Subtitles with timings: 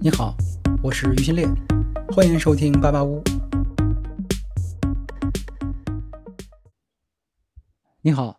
[0.00, 0.36] 你好，
[0.80, 1.44] 我是于新烈，
[2.12, 3.20] 欢迎收听八八屋。
[8.02, 8.38] 你好，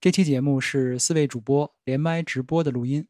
[0.00, 3.08] 这期节目是四位主播连麦直播的录音，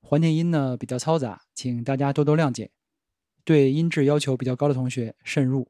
[0.00, 2.70] 环境音呢比较嘈杂，请大家多多谅解。
[3.44, 5.66] 对音质要求比较高的同学慎入。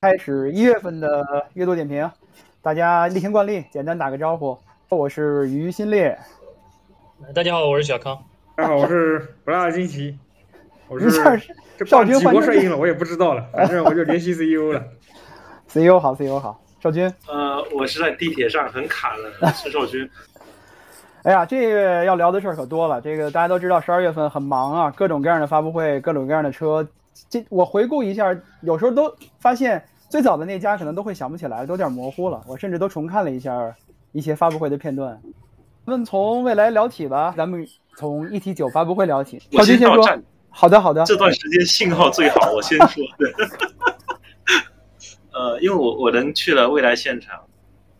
[0.00, 2.10] 开始一月份的阅读点评，
[2.62, 4.58] 大家例行惯例，简单打个招呼。
[4.88, 6.18] 我是于新烈。
[7.34, 8.24] 大家好，我是小康。
[8.60, 10.14] 大家好，我是不辣惊奇。
[10.86, 11.10] 我是
[11.78, 14.84] 这少军几国帅印了，我也不知道了，反正我就联系 CEO 了。
[15.66, 17.10] CEO 好，CEO 好，少军。
[17.26, 20.06] 呃，我是在地铁上很卡了，是少军。
[21.24, 23.00] 哎呀，这个要聊的事儿可多了。
[23.00, 26.86] 这个大家都知道，十二月份很忙啊，各种各样的发布会，各种各样的车。
[27.30, 32.42] 这我回顾一下，有时候都发现最早的那家可能都会想不起来，都有点模糊了。
[32.46, 33.74] 我甚至都重看了一下
[34.12, 35.18] 一些发布会的片段。
[35.90, 39.42] 咱们从未来聊起吧，咱们从 ET 九发布会聊起。
[39.50, 39.88] 我先说。
[40.48, 41.04] 好的，好的。
[41.04, 43.02] 这段时间信号最好，我先说。
[45.34, 47.44] 呃，因为我我能去了未来现场，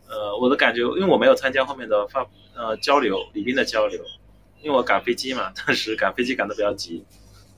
[0.07, 2.25] 呃，我的感觉，因为我没有参加后面的发
[2.55, 4.01] 呃交流，礼宾的交流，
[4.61, 7.03] 因为我赶飞机嘛，当时赶飞机赶的比较急。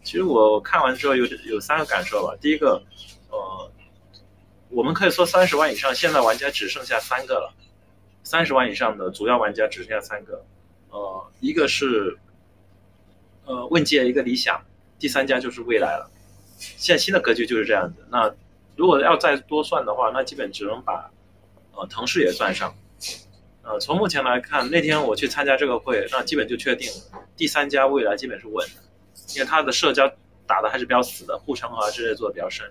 [0.02, 2.36] 其实我看完之后有有三个感受吧。
[2.42, 2.81] 第一个，
[3.30, 3.72] 呃，
[4.70, 7.54] 我们可以说三十万以上，现在玩家只剩下三个了。
[8.24, 10.44] 三十万以上的主要玩家只剩下三个，
[10.90, 12.18] 呃，一个是
[13.46, 14.64] 呃问界，一个理想，
[14.98, 16.10] 第三家就是未来了。
[16.58, 18.06] 现在新的格局就是这样子。
[18.10, 18.34] 那
[18.76, 21.12] 如果要再多算的话，那基本只能把
[21.74, 22.74] 呃腾势也算上。
[23.64, 26.90] 呃，从目前来看，那天我去参加这个会，那基本就确定
[27.36, 28.82] 第三家未来基本是稳的，
[29.36, 30.06] 因为它的社交
[30.46, 32.70] 打的还是比较死的，护城河之类做的比较深。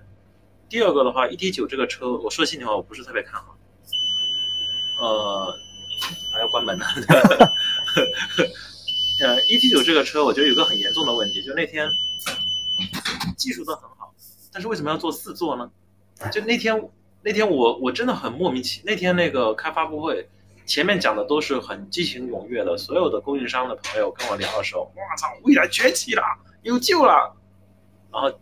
[0.69, 3.57] 第二个的话，ET 九这个车，我说心里话，我不是特别看好。
[5.03, 5.59] 呃，
[6.33, 6.87] 还要关门呢。
[9.21, 11.89] 呃，ET 九这个车，我觉得有个很严重的问题，就那天
[13.37, 14.15] 技术都很好，
[14.53, 15.71] 但是为什么要做四座呢？
[16.31, 16.89] 就那天
[17.23, 20.29] 那天我我真的很莫名其那天那个开发布会，
[20.67, 26.23] 前面讲的都是很激情踊跃的，所有的供应商的朋友跟我聊的时候，我操，未来崛起了，
[26.63, 27.37] 有救了。
[28.13, 28.33] 然后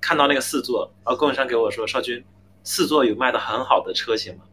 [0.00, 2.24] 看到那个四座，然后供应商给我说，少军，
[2.64, 4.44] 四座有卖的很好的车型吗？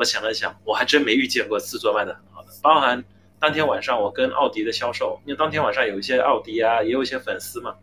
[0.00, 3.04] 我想了想，我还真没遇见过四座卖的很好的，包含
[3.38, 7.74] 当天晚上我跟奥迪的销售，因为当天晚上有一些奥迪啊，也有一些粉丝嘛，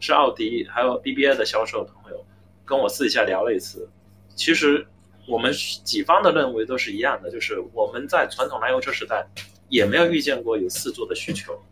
[0.00, 2.24] 是奥迪还有 BBA 的销售朋友，
[2.64, 3.86] 跟我私底下聊了一次。
[4.34, 4.86] 其实
[5.28, 9.26] 我们几方的认为都是一样的，就是我们在传统燃油车时代
[9.68, 11.62] 也没有遇见过有四座的需求，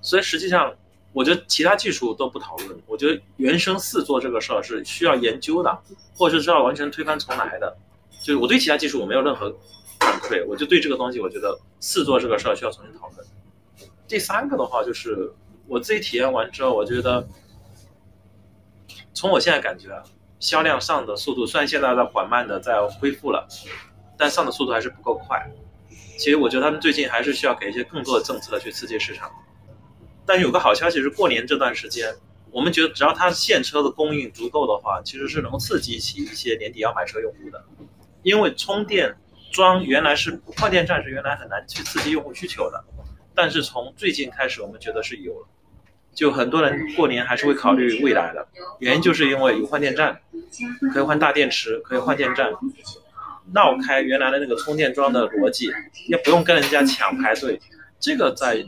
[0.00, 0.74] 所以实际上
[1.12, 5.78] 我觉得其他技术都不讨论，我觉得原生四座这个事儿是需要研究的，
[6.16, 7.76] 或者是要完全推翻重来的。
[8.22, 9.50] 就是我对其他技术我没有任何
[9.98, 13.26] 反馈，我就对这个东西，我觉得四座这个事儿需要重新讨论。
[14.06, 15.32] 第三个的话，就是
[15.66, 17.26] 我自己体验完之后，我觉得
[19.14, 19.88] 从我现在感觉，
[20.38, 23.48] 销量上的速度虽然现在在缓慢的在恢复了，
[24.16, 25.50] 但上的速度还是不够快。
[26.18, 29.30] 其实我觉得他们最近还是需要给一些更多的政策去刺激市场。
[30.26, 32.14] 但是有个好消息是，过年这段时间，
[32.50, 37.64] 我们觉得只要它现车的供应足够的话，其实是能刺激起一些年底要买车用户的。
[38.22, 39.14] 因为充电
[39.52, 42.84] 桩原来是换电站是原来很难去刺激用户需求的，
[43.34, 45.48] 但是从最近开始，我们觉得是有了。
[46.12, 48.46] 就很多人过年还是会考虑未来的，
[48.80, 50.20] 原因就是因为有换电站，
[50.92, 52.50] 可以换大电池，可以换电站，
[53.54, 55.70] 绕开原来的那个充电桩的逻辑，
[56.08, 57.60] 也不用跟人家抢排队。
[58.00, 58.64] 这个在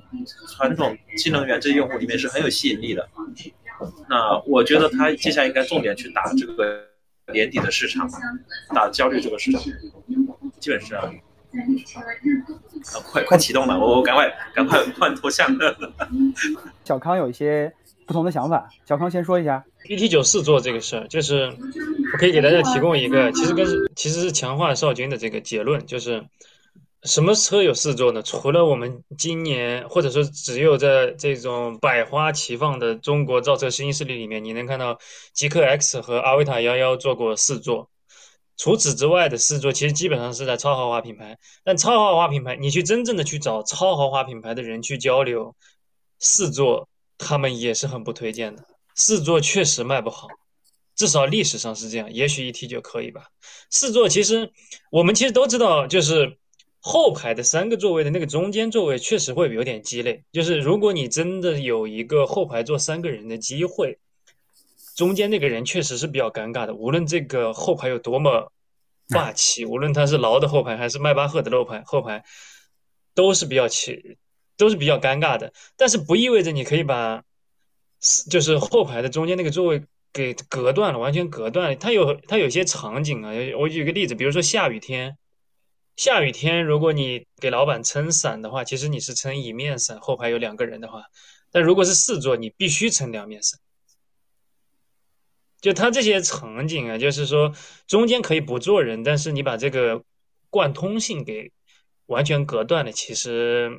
[0.54, 3.08] 传统新能源这用户里面是很有吸引力的。
[4.08, 6.91] 那我觉得他接下来应该重点去打这个。
[7.32, 8.08] 年底的市场，
[8.74, 9.60] 打焦虑这个市场，
[10.60, 11.10] 基本是啊，
[13.04, 15.48] 快快启动了，我我赶快赶快换头像。
[16.84, 17.72] 小康有一些
[18.06, 19.64] 不同的想法，小康先说一下。
[19.88, 21.52] ET 九四做这个事儿，就是
[22.12, 23.66] 我可以给大家提供一个，其实跟
[23.96, 26.24] 其实是强化少军的这个结论，就是
[27.04, 28.22] 什么车有四座呢？
[28.22, 35.00] 除了我们今年或者说只有在这种百花齐放的中国造车新势力里面，你能看到
[35.32, 37.90] 极氪 X 和阿维塔幺幺做过四座。
[38.56, 41.38] 除此之外的四座，其实基本上是在超豪华品牌。
[41.64, 45.56] 但超豪华品牌，你去真正的去找超豪华品牌的人去交流，
[46.20, 46.88] 四座
[47.18, 48.64] 他们也是很不推荐的。
[48.94, 50.28] 四座确实卖不好，
[50.94, 52.12] 至少历史上是这样。
[52.12, 53.26] 也许 ET 就可以吧。
[53.70, 54.52] 四座其实
[54.92, 56.38] 我们其实都知道，就是。
[56.84, 63.98] 后排的三个座位的那个中间座位确实会有点鸡肋，就是如果你真的有一个后排坐三个人的机会，
[64.96, 66.74] 中间那个人确实是比较尴尬的。
[66.74, 68.50] 无论这个后排有多么
[69.10, 72.24] 霸气，无论他是劳的后排还是迈巴赫的后排，后排
[73.14, 74.18] 都是比较气，
[74.56, 75.52] 都是比较尴尬的。
[75.76, 77.22] 但是不意味着你可以把
[78.28, 81.76] 就是后排的中间那个座位给隔断了，完全隔断了。
[81.76, 83.30] 它有它有些场景啊，
[83.60, 85.16] 我举个例子，比如说下雨天，
[85.96, 91.04] 下雨天如果你给老板撑伞的话，其实你是撑一面伞，后排有两个人的话，
[91.50, 93.60] 但如果是四座，你必须撑两面伞。
[95.60, 97.54] 就它这些场景啊，就是说
[97.86, 100.02] 中间可以不坐人，但是你把这个
[100.50, 101.52] 贯通性给
[102.06, 103.70] 完全隔断了，其实，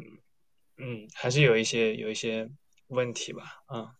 [0.77, 2.49] 嗯，还是有一些有一些
[2.87, 3.95] 问题吧，啊。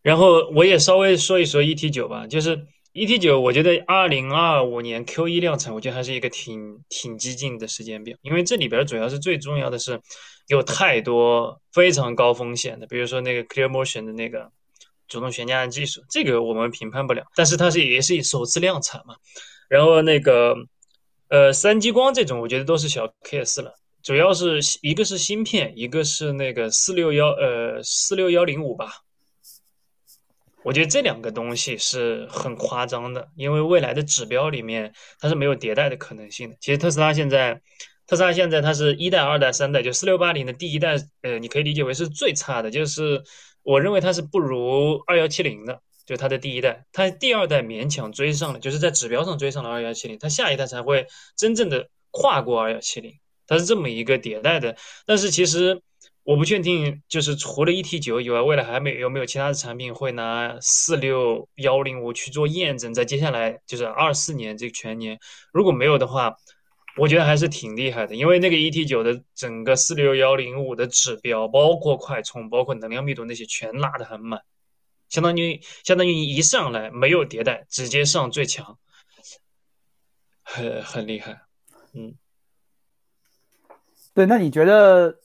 [0.00, 2.66] 然后我也稍微说一说 ET 九吧，就是
[2.96, 10.00] ET 九，我觉得二零二五年 Q 一量产，我觉得还是一个挺挺激进的时间表，因为这里边主要是最重要的是
[10.48, 14.50] 有太多非常高风险的，比如说那个 Clear Motion 的那个。
[15.08, 19.14] 主动悬架的技术，这个我们评判不了，但是它是也是首次量产嘛。
[19.68, 20.56] 然后那个
[21.28, 23.72] 呃三激光这种，我觉得都是小 case 了。
[24.02, 28.88] 主要是一个是芯片，一个是那个四六幺呃四六幺零五吧。
[30.66, 36.56] 我觉得这两个东西是很夸张的，因为未来的指标里面它是没有迭代的可能性的。
[36.60, 37.60] 其实特斯拉现在
[38.06, 43.22] 特斯拉现在它是一代、二代、三代，就四六八零的第一代，呃，你可以理解为是最差的，就是。
[43.68, 53.18] 我认为它是不如二幺七零的，就它的第一代，它第二代勉强追上了，就是在指标上追上了二幺七零，它下一代才会真正的跨过二幺七零，
[53.48, 54.76] 它是这么一个迭代的。
[55.04, 55.82] 但是其实
[56.26, 65.18] 我不确定，就是除了 ET 九以外，未来还没有没有其他的产品会拿四六幺零五去做验证，在接下来就是二四年这个全年，
[65.52, 66.36] 如果没有的话。
[66.98, 74.40] 我觉得还是挺厉害的，因为那个 ET 九的整个四六幺零五的指标，包括快充，包括能量密度那些，全拉得很满，
[75.10, 78.78] 相当于相当于你一上来没有迭代，直接上最强，
[80.42, 81.42] 很很厉害。
[81.92, 82.14] 嗯，
[84.14, 85.18] 对，那你觉得？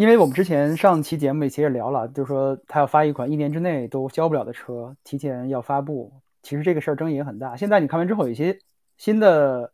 [0.00, 6.10] 因为我们之前上期节目也其实聊了，就是说他要发一款一年之内都交不了的车，提前要发布，
[6.42, 7.54] 其实这个事儿争议也很大。
[7.54, 8.58] 现在你看完之后，有一些
[8.96, 9.72] 新的。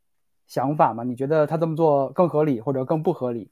[0.48, 1.02] 想法吗？
[1.02, 3.50] 你觉得他这么做更合理或者更不合理？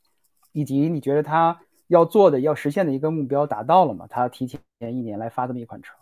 [0.52, 4.06] 以及你觉得他要做的、要实现的一个目标达到了吗？
[4.08, 5.92] 他提前一年来发这么一款车？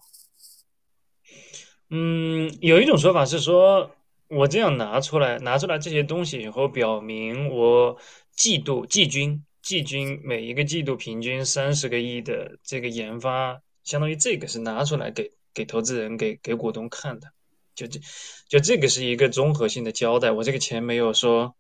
[1.89, 3.91] 嗯，有一种说法是说，
[4.29, 7.97] 我这样拿出来拿出来这些东西以后，表明我
[8.37, 17.29] 嫉妒季军季军每一个季度平均三十个亿的这个研发，相当于这个是拿出来给给投资人、给给股东看的。
[17.75, 18.01] 就这，
[18.49, 20.31] 就这个是一个综合性的交代。
[20.31, 21.55] 我这个钱没有说，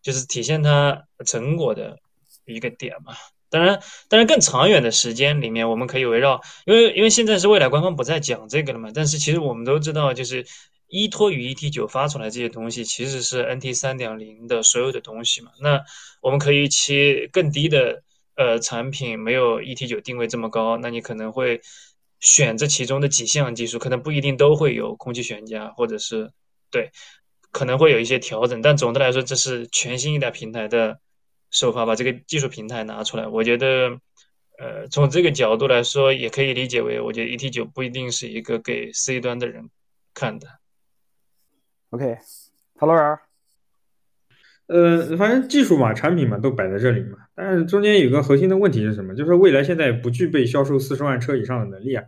[0.00, 1.98] 就是体现它成果的
[2.46, 3.12] 一个点嘛。
[3.50, 8.90] 当然，当然更长远的时间里面，我们可以围绕，因为因为现在是未来官方不再讲这个了嘛。
[8.94, 10.46] 但是其实我们都知道，就是
[10.92, 15.50] 依托于 ET 九发出来这些东西，其实是 NT 三点零的所有的东西嘛。
[15.60, 15.80] 那
[16.20, 18.02] 我们可以切更低的
[18.36, 21.60] 呃产品，没有 ET 九定位这么高，那你可能会。
[22.24, 26.30] 选这其中的几项技术，可能不一定都会有空气悬架，或者是
[26.70, 26.92] 对，
[27.50, 28.62] 可能会有一些调整。
[28.62, 31.00] 但总的来说，这是全新一代平台的
[31.50, 33.26] 首发，把这个技术平台拿出来。
[33.26, 33.98] 我觉得，
[34.56, 39.68] 呃，从这个角度来说，也可以理解为，我觉得 ET 九不一定是一个给 C 端的人
[40.14, 40.46] 看的。
[41.92, 42.16] OK，
[42.74, 43.18] 曹罗人。
[44.66, 47.18] 呃，反正技术嘛，产品嘛，都摆在这里嘛。
[47.34, 49.14] 但是中间有个核心的问题是什么？
[49.14, 52.04] 就是未来现在不具备销售四十万车以上的能力啊。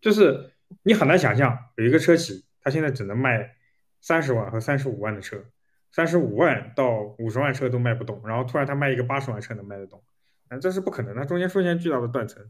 [0.00, 0.50] 就是
[0.82, 3.54] 你很难想象有一个车企，它现在只能卖
[4.00, 5.44] 三十万和三十五万的车，
[5.92, 10.02] 三十五万到五十万车都卖不动，然后突然它卖一个八十万车能卖得动，
[10.48, 12.44] 嗯，这是不可能的，中间出现巨大的断层。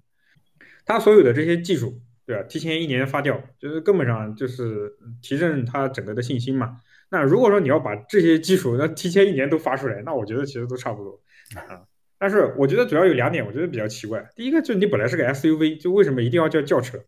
[0.86, 2.00] 它所有的这些技术，
[2.30, 2.44] 对吧？
[2.44, 6.76] 提前一年发掉，就是根本上就是提振它整个的信心嘛。
[7.10, 11.20] 那如果说你要把这些技术那提前一年都发出来，那我觉得其实都差不多
[11.56, 11.82] 啊。
[12.18, 14.24] 但是我觉得主要有两点，我觉得比较奇怪。
[14.36, 16.98] 第一个就是你本来是个 SUV，就为什么一定要叫轿车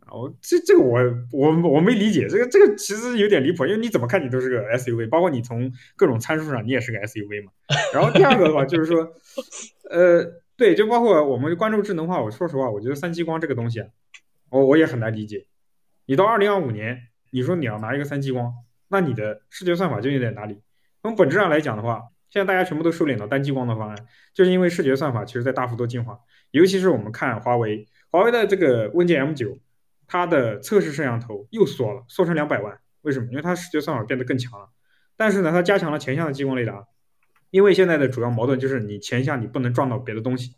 [0.00, 0.12] 啊？
[0.12, 1.00] 我这这个我
[1.32, 7.52] 我我没理解，这个这个其实有点离谱，因为你怎么看你都是个 SUV，包括你从各种参数上你也是个 SUV 嘛。
[7.94, 9.08] 然后第二个的话就是说，
[9.88, 10.22] 呃，
[10.58, 13.82] 对，就包括我们关注智能化，我说实话，我觉得三激光这个东西，
[14.56, 15.46] 我我也很难理解。
[16.06, 18.52] 你到二零二五年，你说你要拿一个三激光。
[18.88, 20.62] 那你的视觉算法究竟在哪里？
[21.02, 26.18] 从本质上来讲的话，现在大家全部都收敛到单激光的方案，就是因为视觉算法其实在大幅度进化。
[26.52, 29.58] 尤其是我们看华为，华为的这个问界 M9，
[30.06, 32.78] 它的测试摄像头又缩了，缩成两百万。
[33.02, 33.26] 为什么？
[33.30, 34.68] 因为它视觉算法变得更强了。
[35.16, 36.86] 但是呢，它加强了前向的激光雷达，
[37.50, 40.54] 因为现在的主要矛盾就是你前向你不能撞到别的东西，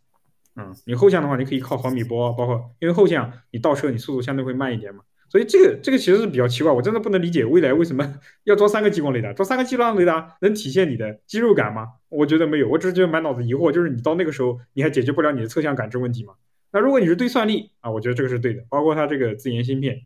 [0.58, 5.02] 嗯，你后向的话你可以靠毫米波，包括因为后向你倒车你速度相对会慢一点嘛。
[5.30, 11.86] 所以这个这个其实是比较奇怪，我真的不能理解未来为什么 要装三个激光雷达，装三个激光雷达能体现你的肌肉感吗？
[12.08, 16.34] 我觉得没有，我只是觉得满脑子疑惑，就是你到那个时候你还解决不了你的侧向感知问题吗？
[16.72, 20.02] 那如果你是对算力啊，我觉得这个是对的，包括它这个自研芯片。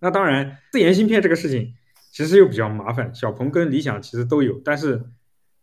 [0.00, 1.74] 那当然，自研芯片这个事情
[2.10, 5.04] 其实又比较麻烦，小鹏跟理想其实都有，但是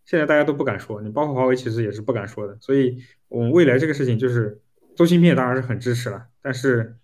[0.08, 2.58] 现在大家都不敢说，你包括华为其实也是不敢说的。
[2.60, 2.98] 所以
[3.28, 4.60] 我们未来这个事情就是
[4.96, 6.96] 做芯片当然是很支持了，但是。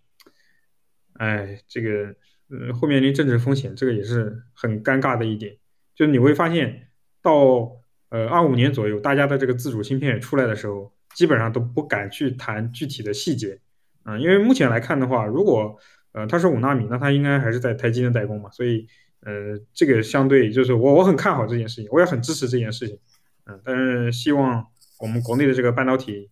[1.20, 2.16] 哎，这个，
[2.50, 5.56] 嗯，会面临政治风险，这个也是很尴尬的一点。
[5.94, 6.88] 就你会发现，
[7.22, 7.72] 到
[8.10, 13.60] 呃二五年左右，大家的这个自主芯片出来的时候，基本上都不敢去谈具体的细节，
[14.02, 15.78] 啊，因为目前来看的话，如果
[16.14, 18.88] 呃它是五纳米，那它应该还是在台积电代工嘛，所以
[19.26, 22.98] 呃这个相对就是我我很看好这件事情，我也很支持这件事情，
[23.46, 24.68] 嗯，但是希望
[25.00, 26.30] 我们国内的这个半导体。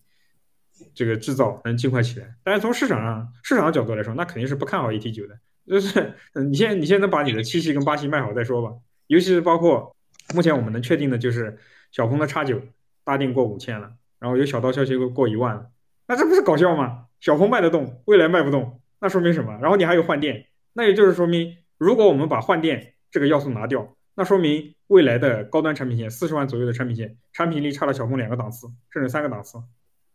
[0.96, 5.38] 这个制造能尽快起来，但是从市场上市场的角度来说，那肯定是不看好 ET 九的。
[5.68, 6.16] 就是
[6.50, 8.76] 你先你先能把你的七系跟八系卖好再说吧。
[9.06, 9.96] 尤其是包括
[10.34, 11.56] 目前我们能确定的就是
[11.92, 12.60] 小鹏的叉九
[13.04, 15.68] 大定过五千了，然后有小道消息过过一万了，
[16.08, 17.06] 那这不是搞笑吗？
[17.20, 19.60] 小鹏卖得动，未来卖不动，那说明什么？
[19.62, 29.58] 然后你还有换电，那也就是说明，如果我们把换电这个要素拿掉，那说明未来的高端产品线四十万左右的产品线产品力差了小鹏两个档次，甚至三个档次。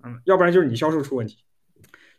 [0.05, 1.39] 嗯，要不然就是你销售出问题，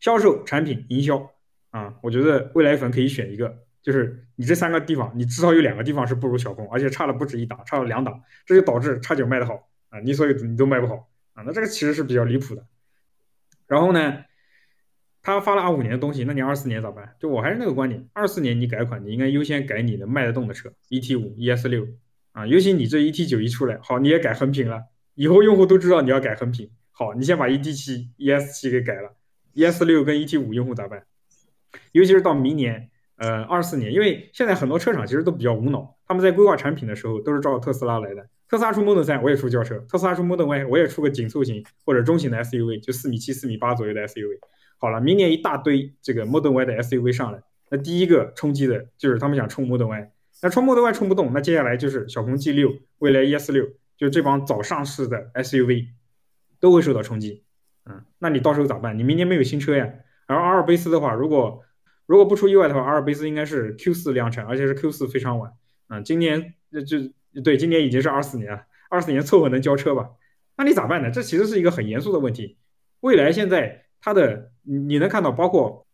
[0.02, 1.32] 销售、产品、营销
[1.70, 12.66] 啊，我觉得未来粉可以选一个，就是你这三个地方，你至少有两个地方是不如小鹏，而且差了不止一档，差了两档，这就导致叉九卖的好啊，你所有你都卖不好啊，那这个其实是比较离谱的。
[13.66, 14.26] 然后呢，
[15.28, 17.14] 他发了二五年的东西，那你二四年咋办？
[17.20, 21.86] 就我还是那个观点，二四年你改款，你应该优先改你的卖得动的车，ET 五、ES 六
[22.32, 24.82] 啊，尤其你这 ET 九一出来，好，你也改横屏了，
[25.16, 26.70] 以后用户都知道你要改横屏。
[26.92, 29.18] 好，你先把 E D 七、E S 七给改了
[29.52, 31.04] ，E S 六跟 E T 五用户咋办？
[31.92, 38.26] 尤其是到明年，呃，二四年，因为现在很多车厂其实都比较无脑，他们在规划产品的时候都是照特斯拉来的。
[38.48, 44.40] 特斯拉出 Model 三，我也出轿车；特斯拉出 Model Y，我也出个紧凑型或者中型的 S U V，就四米七、四米八左右的 S U V。
[44.78, 53.52] 好了，明年一大堆这个 Model Y 的 S U V 上来，那第一个冲击的就是他们想冲 Model Y，那冲 Model Y 冲不动，那接下来就是小鹏 G 六、蔚来 ES
[53.52, 53.68] 六，
[53.98, 55.90] 就这帮早上市的 S U V。
[56.60, 57.44] 都会受到冲击，
[57.86, 58.98] 嗯，那你到时候咋办？
[58.98, 59.94] 你明年没有新车呀。
[60.26, 61.64] 而阿尔卑斯的话，如果
[62.08, 65.52] 如果不出意外的话，阿尔卑斯应该是 Q 四量产，而且是 Q 四非常晚，
[65.90, 70.10] 嗯，今年就对，今年已经是二四年了，二四年凑合能交车吧？
[70.56, 71.12] 那你咋办呢？
[71.12, 72.58] 这其实是一个很严肃的问题。
[73.02, 75.86] 未来现在它的你能看到，包括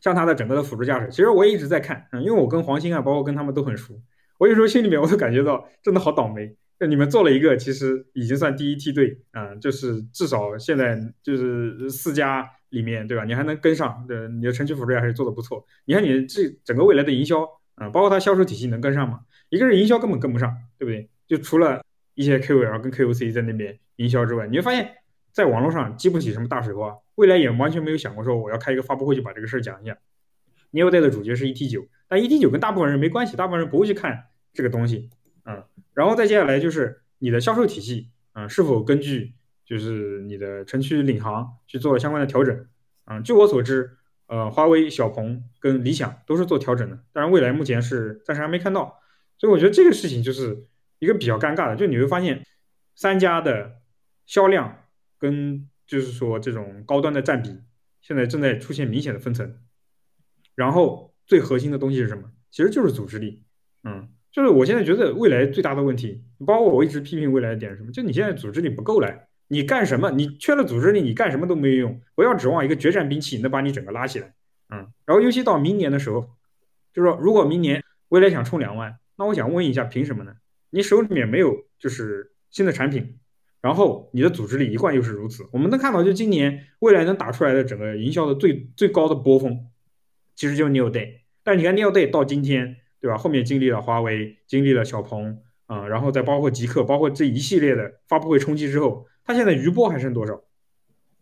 [0.00, 4.00] 像它的整个的辅助驾驶，其实我也一直在看，嗯，因为我跟黄鑫啊，包括跟他们都很熟，
[4.38, 6.54] 我有时候心里面我都感觉到真的好倒霉。
[6.80, 13.24] 就你们做了一个，其实已经算第一梯队啊，就是至少现在就是四家里面，对吧？
[13.24, 15.64] 你还能跟上，对，你的城区辅助还是做的不错。
[15.84, 19.20] 你看你这整个未来的营销啊，包括它销售体系能跟上吗？
[19.48, 21.08] 一个是营销根本跟不上，对不对？
[21.28, 24.90] 就除了一些 KOL 跟 KOC 在那边营销之外，你会发现
[25.32, 26.96] 在网络上激不起什么大水花。
[27.16, 29.96] 未来也完全没有想过说我要开一个发布会就把这个事儿讲一下。
[30.72, 35.10] Neo 带的主角是 ET 九，但 ET 九跟大部分人没关系，大部分人不会去看这个东西。
[35.44, 35.62] 嗯，
[35.92, 39.34] 然后再接下来就是你的销售体系，嗯，是否根据
[39.66, 42.66] 就是你的城区领航去做相关的调整？
[43.06, 43.90] 嗯，据我所知，
[44.28, 48.98] 呃，华为、小鹏跟理想都是做调整的，当然未来目前是暂时还没看到，
[49.36, 50.64] 所以我觉得这个事情就是
[51.00, 52.42] 一个比较尴尬的，就你会发现
[52.94, 53.72] 三家的
[54.24, 54.81] 销量
[55.22, 57.60] 跟就是说这种高端的占比
[58.00, 59.56] 现在正在出现明显的分层，
[60.56, 62.32] 然后最核心的东西是什么？
[62.50, 63.44] 其实就是组织力，
[63.84, 64.08] 嗯。
[64.32, 67.92] 就是我现在觉得未来最大的问题，包括我一直批评未来的点是什么？
[67.92, 70.10] 就你现在组织力不够了，你干什么？
[70.10, 72.00] 你缺了组织力，你干什么都没有用。
[72.14, 74.34] 不要指望一个决战兵器能把你整个拉起来，
[74.70, 74.90] 嗯。
[75.04, 76.22] 然后尤其到明年的时候，
[76.94, 80.34] 就是说，如果明年未来想冲两万，那我想问一下，凭什么呢？
[80.70, 83.18] 你手里面没有就是新的产品，
[83.62, 85.48] 然后你的组织力一贯又是如此。
[85.52, 89.66] 我们能看到，就今年未来能打出来的整个营销的最最高的波峰，
[90.36, 91.20] 其实就是 New Day。
[91.42, 92.76] 但是你看 New Day 到今天。
[93.02, 93.18] 对吧？
[93.18, 100.40] 后面经历了华为，经历了小鹏，啊，然后再包括极客，包括这一系列的发布会冲击之后，它现在余波还剩多少？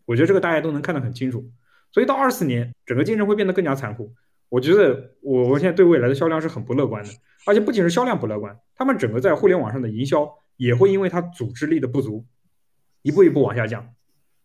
[0.05, 1.43] 我觉得这个大家都能看得很清楚。
[1.91, 4.13] 所以到二四年，整个竞争会变得更加残酷。
[4.51, 7.11] 我觉得我我现在对未来的销量是很不乐观的，
[7.47, 10.31] 而且不仅是销量不乐观，他们整个在互联网上的营销
[10.61, 12.27] 也会因为它组织力的不足，
[13.01, 13.95] 一步一步往下降。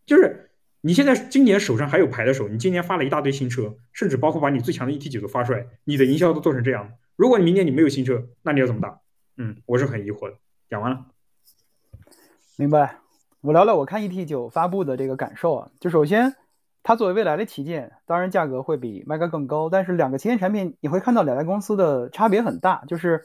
[0.05, 6.93] 就是你现在今年手上还有牌的时候，你今年发了一大堆新车，甚至包括把你最强的 ET 九都发出来，你的营销都做成这样。
[7.17, 9.01] 如果你明年你没有新车，那你要怎么打？
[9.35, 10.37] 嗯，我是很疑惑的。
[10.69, 11.05] 讲完了，
[12.55, 12.99] 明白。
[13.41, 16.33] 我聊聊我看 ET 九发布的这个感受啊，就首先
[16.81, 23.21] 它作为未来的旗舰，当然价格会比 Mega 更高，但是两个旗舰产品你会看到两家公司的差别很大，就是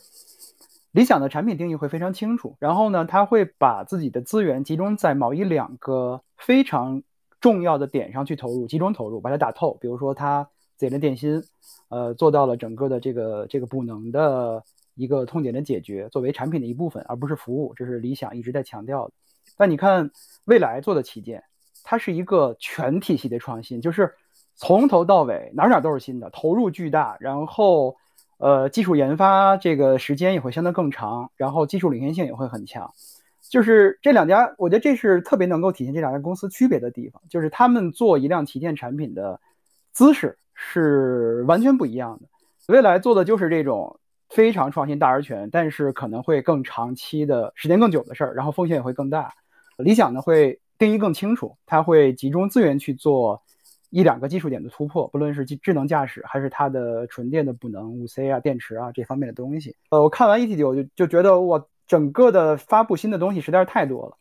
[0.92, 7.02] 理想的产品定义会非常清楚，然后呢，它会把自己的资源集中在某一两个非常
[7.40, 9.74] 重要的点上去投入，集中投入，把它打透。
[9.80, 11.42] 比如说它自研的电芯，
[11.88, 14.62] 呃，做到了整个的这个这个补能的
[14.94, 19.12] 一个痛点的解决，作为产品的一部分，而不是服务，这是理想一直在强调的。
[19.56, 20.10] 但你看
[20.44, 21.42] 未来做的旗舰。
[21.82, 24.14] 它是一个全体系的创新，就是
[24.54, 27.96] 从头到尾哪哪都是新的，投入巨大，然后
[28.40, 32.90] 呃技术研发这个时间也会相对更长，然后技术领先性也会很强。
[33.48, 39.40] 就是这两家，我觉得这是特别能够体现这两家公司区别的地方，就是他们做一辆旗舰产品的
[39.92, 42.28] 姿势是完全不一样的。
[42.72, 49.32] 未来做的就是这种非常创新大而全，但是可能会更长期的时间更久的事儿，然后风险也会更大。
[49.76, 50.58] 理想呢会。
[50.80, 53.42] 定义更清楚，它会集中资源去做
[53.90, 59.76] 一两个技术点的突破，不论是智智能驾驶还是它的纯电的补能、五 C 啊、电池啊这方面的东西。
[59.90, 64.16] 呃，我看完 ET 九就就觉得我整个的发布新的东西实在是太多了，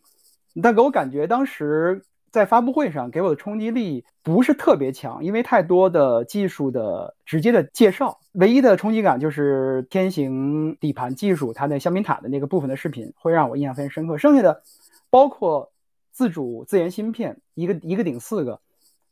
[0.62, 8.20] 但给我感觉当时在发布会上给我的冲击力不是特别强，因为太多的技术的直接的介绍。
[8.34, 14.18] 唯一的冲击感就是天行底盘技术，它那香槟塔的那个部分的视频会让我印象非常深刻。
[14.18, 14.64] 剩下的
[15.10, 15.72] 包括。
[16.12, 18.60] 自主自研芯片，一个一个顶四个，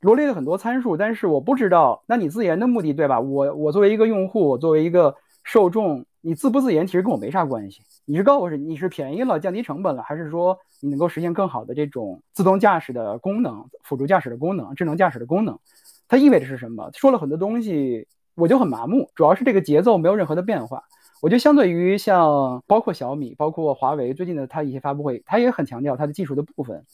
[0.02, 3.20] 罗列了很多参数，但是我不知道，那你自研的目的对吧？
[3.20, 7.82] 我我作为一个用户，我作为一个受众，你自不自研其实跟我没啥关系。
[8.06, 15.58] 你是告诉我是你是便宜了，降低成本了，还是说你能够实现更好的这种自动驾驶的功能、辅助驾驶的功能、智能驾驶的功能？
[16.08, 16.90] 它意味着是什么？
[16.94, 20.84] 说了很多东西，我就很麻木，主要是这个节奏没有任何的变化。
[21.20, 26.86] 我觉得相对于像包括小米、包括华为最近的它一些发布会，它也很强调它的技术的部分，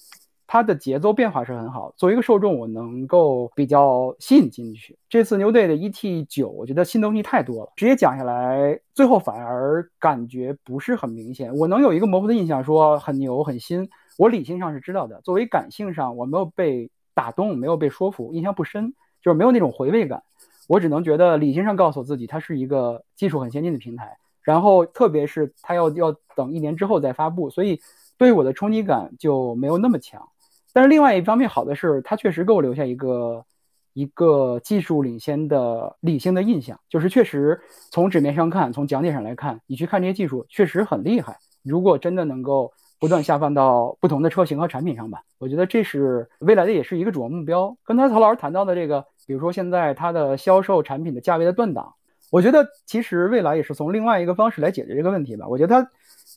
[0.54, 1.92] 它的节奏变化是很好。
[1.98, 4.96] 作为一个受众，我能够比较吸引进去。
[5.10, 11.56] 这次 New Day 的 ET 九，我觉得新东西太多了，直接讲下来，最后反而感觉不是很明显。
[11.56, 15.20] 我能有一个模糊的印象，说很牛很新，我理性上是知道的。
[15.22, 18.94] 作为感性上，我没有被打动，没有被说服，印象不深，
[19.24, 20.22] 就是没有那种回味感。
[20.68, 27.82] 我只能觉得理性上告诉自己，它是一个技术很先进的平台，然后特别是它要要等一年之后再发布，所以
[28.20, 30.30] 对我的冲击感就没有那么强。
[30.74, 33.46] 但是另外一方面好的是，它确实给我留下一个
[33.94, 41.38] 一个技术领先的理性的印象，就是确实从纸面上看，从讲解上来看，你去看这些技术确实很厉害。
[41.64, 47.78] 如果真的能够不断下放到不同的车型和产品上吧，我觉得这是未来的也是一个主要目标。
[47.86, 49.06] 刚才曹老师谈到的这个。
[49.26, 51.94] 比如说，现在它的销售产品的价位的断档，
[52.30, 55.48] 我觉得其实未来也是从另外一个方式来解决这个问题吧。
[55.48, 55.90] 我觉得它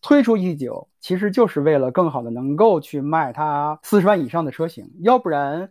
[0.02, 4.90] 推出 E 九，其实就是为了更好的能够去卖它四十万以上的车型。
[5.00, 5.70] 要不然，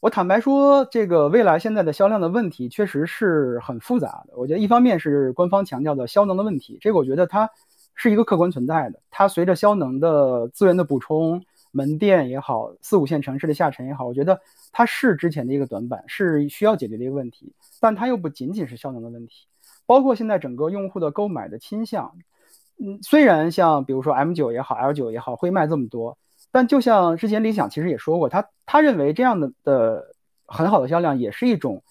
[0.00, 4.34] 我坦白说，这个未来现在的销量的问题确实是很复杂的。
[4.36, 7.50] 我觉得一方面是官方强调的销能的问题，这个我觉得它
[7.94, 9.00] 是一个客观存在的。
[9.10, 11.44] 它随着销能的资源的补充。
[11.76, 17.52] 门店也好，四五线城市的下沉也好，我觉得它是之前的一个短板，是需要解决的一个问题。
[17.80, 19.48] 但它又不仅仅是效能的问题，
[19.84, 22.12] 包括现在整个用户的购买的倾向。
[22.78, 26.18] 嗯，虽然像比如说 M9 也好，L 九也好，会卖这么多，
[26.50, 30.14] 但就像之前理想其实也说过，他他认为这样的的
[30.46, 31.82] 很好的销量也是一种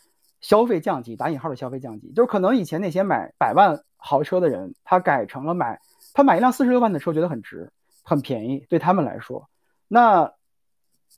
[0.41, 5.80] 消费降级，打引号的消费降级，就是可能以前那些买百万豪车的人，他改成了买
[6.13, 7.72] 他买一辆四十六万的车，觉得很值，
[8.04, 9.48] 很便宜，对他们来说。
[9.88, 10.34] 那，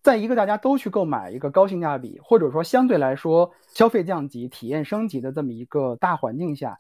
[0.01, 6.79] 在一个大家都去购买一个高性价比，或者说相对来说消费降级、体验升级的这么一个大环境下，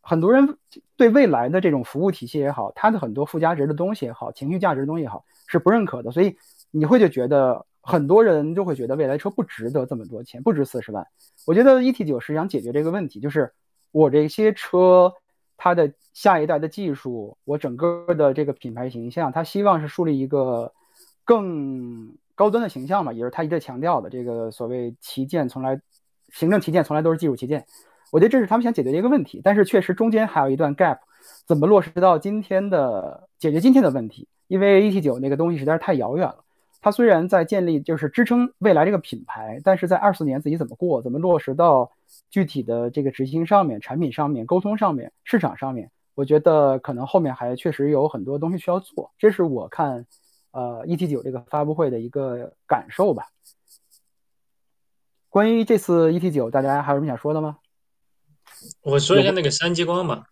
[0.00, 0.56] 很多人
[0.96, 6.10] 对未来的这种服务体系也好，它的很多附加值的东西也好、情绪价值的东西也好，是不认可的。
[6.10, 6.36] 所以
[6.70, 11.06] 你会就觉得很多人就会觉得未来车不值得这么多钱，不值四十万。
[11.46, 13.52] 我觉得 ET 九是想解决这个问题，就是
[13.92, 15.12] 我这些车
[15.56, 20.72] 它的下一代的技术，我整个的这个品牌形象，它希望是树立一个。
[21.22, 24.10] 更高端的形象嘛，也是他一直强调的。
[24.10, 25.80] 这个所谓旗舰，从来
[26.32, 27.64] 行政旗舰从来都是技术旗舰。
[28.10, 29.40] 我觉得这是他们想解决的一个问题。
[29.42, 30.98] 但是确实中间还有一段 gap，
[31.46, 34.28] 怎么落实到今天的解决今天的问题？
[34.48, 36.44] 因为 ET 九那个东西实在是太遥远了。
[36.80, 41.90] 它虽然在建立，就是支撑未来这个品牌，但是在二四年自己怎么过，怎么落实到
[42.30, 49.10] 具体的这个执行上面、产品上面、沟通上面、市场上面，我觉得可能后面还确实有很多东西需要做。
[49.18, 50.06] 这是我看。
[50.52, 53.28] 呃，E T 九这个发布会的一个感受吧。
[55.28, 57.58] 关于这次 E T 九，大家还有什么想说的吗？
[58.82, 60.24] 我说一下那个三激光吧。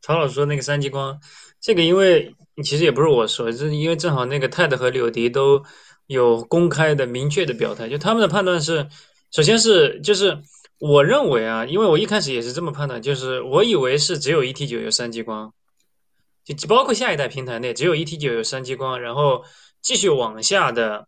[0.00, 1.20] 曹老师说那个三激光，
[1.60, 5.62] 这个因为其实也不是我说，是因为正好那个泰德和柳迪都
[6.08, 8.88] 有公开的明确的表态，就他们的判断是，
[9.30, 10.42] 首先是就是
[10.78, 15.54] 我认为啊，因为我一开始也是这么判断，就是我以为是只有 ET 九有三激光，
[16.44, 19.44] 就包括下一代平台内只有 ET 九有三激光，然后
[19.80, 21.06] 继续往下的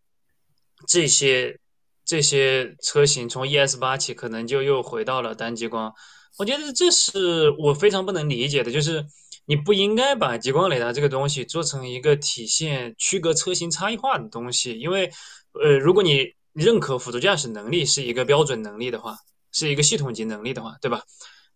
[0.86, 1.58] 这些
[2.04, 5.92] 这些车型从 ES 八起可能就又回到了单激光。
[6.36, 9.06] 我觉得这是我非常不能理解的，就是
[9.46, 15.12] 你不应该把激光雷达这个东西做成一个体现区隔车型差异化的东西，因为
[15.52, 19.16] 呃，如果你认可辅助驾驶能力是一个标准能力的话，
[19.52, 21.02] 是一个系统级能力的话，对吧？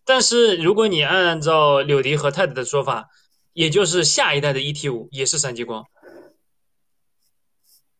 [0.05, 3.09] 但是如果你按照柳迪和泰德的说法，
[3.53, 5.85] 也就是下一代的 ET 五也是三激光，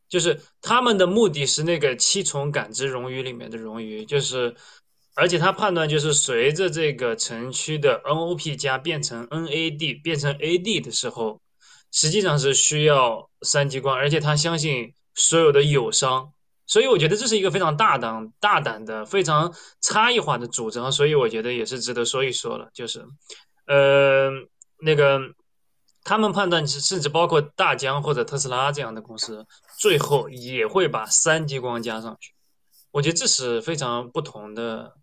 [0.09, 4.55] 就是他们的目的是那个七重感知冗余里面的冗余，就是
[5.19, 11.41] 而且他判断就是随着这个城区的 NOP 加变成 NAD 变成 AD 的时候，
[11.91, 16.33] 实际上是需要三激光，而且他相信所有的友商。
[16.69, 22.69] 所以我觉得这是一个非常大胆、大胆的、非常差异化的主张，所以我觉得也是值得说一说了。
[22.73, 23.05] 就是，
[23.67, 24.31] 呃，
[24.81, 25.19] 那个
[26.05, 29.45] 他们判断，甚至包括大疆或者特斯拉这样的公司，
[29.81, 32.33] 最后也会把三激光加上去。
[32.93, 34.95] 我觉得这是非常不同的。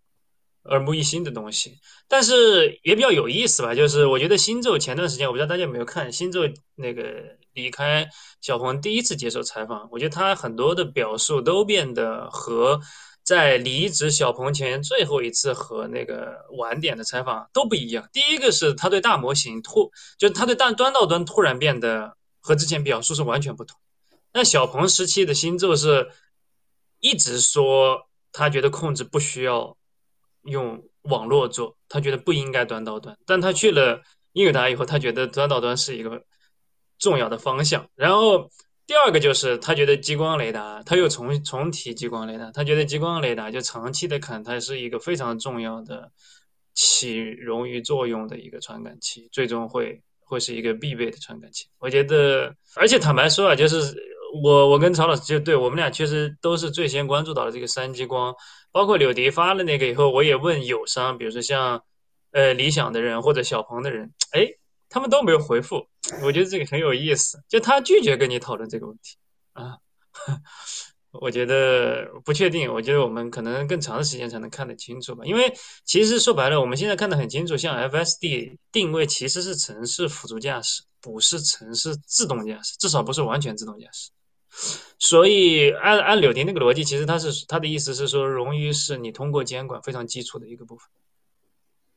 [0.68, 3.74] 耳目一新的东西，但是也比较有意思吧。
[3.74, 6.40] 就是我觉得新宙前段时间，我不知道大家有没有看新宙
[6.74, 7.04] 那个
[7.52, 8.08] 离开
[8.40, 12.80] 小鹏第一次接受采访，我觉得他很多的表述都变得和
[13.24, 18.08] 在离职小鹏前最后一次和那个晚点的采访都不一样。
[18.12, 23.78] 第一个是他对大模型突，就是他对大端到端突然变得和之前表述是完全不同。
[24.32, 26.08] 那小鹏时期的新宙是
[27.00, 29.76] 一直说他觉得控制不需要。
[30.46, 36.22] 用网络做，他觉得不应该端到端，但他去了英伟达以后，他觉得端到端是一个
[36.98, 37.88] 重要的方向。
[37.94, 38.50] 然后
[38.86, 46.10] 第二个就是他觉得激光雷达，他又重重提激光雷达，他觉得激光雷达就长期的看，它是一个非常重要的
[46.74, 51.66] 起冗余作用的一个传感器，最终会会是一个必备的传感器。
[51.78, 53.96] 我觉得，而且坦白说啊，就是
[54.42, 58.34] 我我跟曹老师就对我们俩确实都是最先关注到了这个三激光。
[58.72, 61.82] 包括柳迪发了那个以后，我也问友商，比如说像，
[62.32, 64.46] 呃，理想的人或者小鹏的人，哎，
[64.90, 65.88] 他们都没有回复。
[66.22, 69.16] 我觉得这个很有意思，就他拒绝跟你讨论这个问题
[69.54, 69.78] 啊。
[71.12, 75.24] 我觉得不确定，我觉得我们可能更长的时间才能看得清楚吧。
[75.24, 75.50] 因为
[75.86, 84.10] 其实说白了，我们现在看得很清楚，像 FSD 定位其实是城市辅助驾驶，不是城市自动驾驶，至少不是完全自动驾驶。
[84.98, 90.88] 所以，按按柳婷那个逻辑，其实他是他的意思是说，冗余是你通过监管非常基础的一个部分。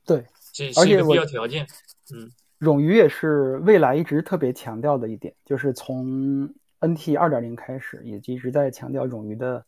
[0.06, 1.66] 对，这是一个必要条件。
[2.14, 9.64] 嗯，冗余也是未来一直特别强调的一点，就是从 NT 二点零开始，也一直在强调冗余的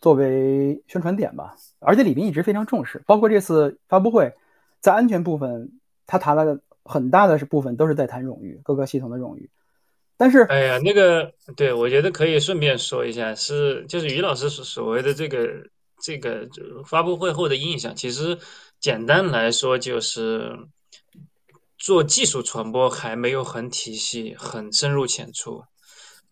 [0.00, 1.54] 作为宣传点吧。
[1.80, 4.32] 而且李斌一直非常重视，包括这次发布会，
[4.80, 9.50] 在安全部分，他谈了很大的部分都是在谈冗余，各个系统的冗余。
[10.18, 15.48] 但是，哎呀，那个，对我觉得可以顺便说一下，是就是于老师所所谓的这个
[16.02, 16.48] 这个
[16.84, 18.36] 发布会后的印象，其实
[18.80, 20.58] 简单来说就是
[21.78, 25.62] 做技术传播还没有很体系、很深入浅出。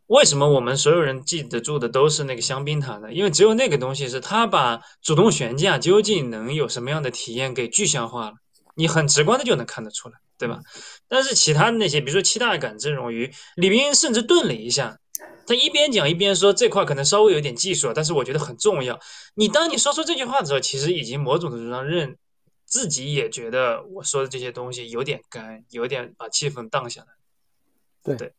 [0.08, 3.12] 为什么我们所有人记得住的都是那个香槟塔呢？
[3.12, 8.34] 因为只有那个东西是它把主动悬架究竟能有什么样的体验给具象化了，
[8.76, 10.18] 你很直观的就能看得出来。
[10.38, 10.60] 对吧？
[11.08, 14.98] 但是其他的那些，比如说七大感知冗余，李斌甚至顿了一下，
[15.46, 19.00] 他一边讲一边说这块可能稍微有点技术，但是我觉得很重要。
[19.34, 22.18] 你当你说出这句话的时候，其实已经某种程度上认
[22.66, 27.06] 自己也觉得我说的这些东西有点干，有点把气氛荡下来。
[28.04, 28.34] 对对，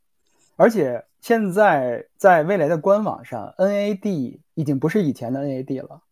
[0.56, 6.04] 而且现在在未来的官网上，NAD 已经不是以前的 NAD 了，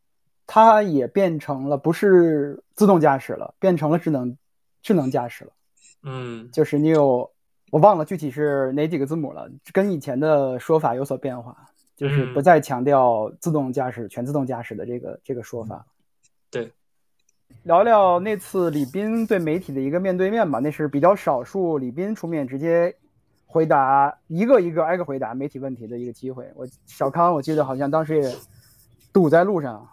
[0.47, 4.37] 它也变成了不是自动驾驶了，变成了智能
[4.81, 5.51] 智能驾驶了。
[6.03, 7.31] 嗯，就是你有，
[7.71, 11.57] 我忘了具体是哪几个字母了，跟以前的说法有所变化，
[11.95, 15.83] 就是不再强调自动驾驶、全自动驾驶的这个这个说法。
[16.51, 16.71] 对，
[17.63, 22.95] 聊聊那次李斌对媒体的一个面对面吧，那是比较少数李斌出面直接
[23.47, 26.47] 回答一个一个挨个回答媒体问题的一个机会。
[26.55, 28.35] 我小康我记得好像当时也
[29.11, 29.89] 堵在路上。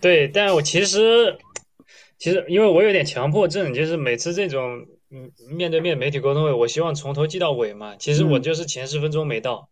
[0.00, 1.38] 对，但我其实
[2.18, 4.86] 其实因为我有点强迫症，就是每次这种。
[5.10, 7.96] 嗯，面对面媒体沟通会，我希望从头记到尾嘛。
[7.96, 9.70] 其实我就是前十分钟没到，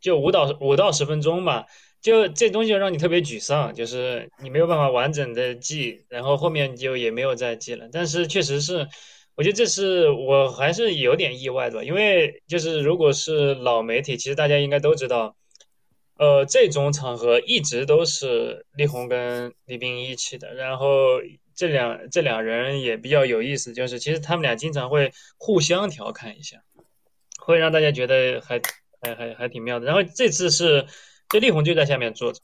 [0.00, 1.66] 就五到五到十分钟吧。
[2.00, 7.88] 就这东西让你特别沮丧，就是你没有办法完整的记，然后后面就也没有再记了。
[7.92, 8.88] 但是确实是，
[9.36, 15.36] 我觉得这是我还是有点意外的，因为就是如果是老媒体，其实大家应该都知道，
[16.18, 21.20] 呃，这种场合一直都是力宏跟李冰一起的，然后
[21.54, 26.64] 这两这两人也比较有意思，就是其实他们俩经常会互相调侃一下，
[27.38, 28.60] 会让大家觉得还
[29.00, 29.86] 还还还挺妙的。
[29.86, 30.86] 然后这次是，
[31.28, 32.40] 这力宏就在下面坐着，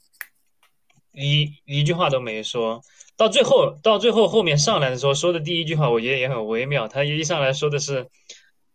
[1.11, 2.81] 一一句话都没说。
[3.17, 6.87] 到最后，到最后后面上来的时候说的第一句话，我觉得也很微妙。
[6.87, 8.07] 他一上来说的是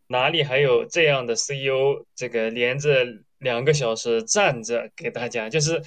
[0.08, 3.06] 哪里还有这样的 CEO，这个连着。
[3.40, 5.82] 两个小时站着给大家，就是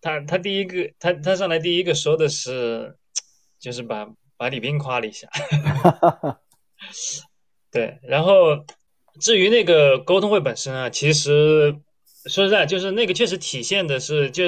[0.00, 2.96] 他他第一个他他上来第一个说的是，
[3.58, 5.28] 就是把把李斌夸了一下，
[7.72, 8.64] 对，然后
[9.20, 11.74] 至于那个沟通会本身啊，其实
[12.26, 14.44] 说实在，就是那个确实体现的是，就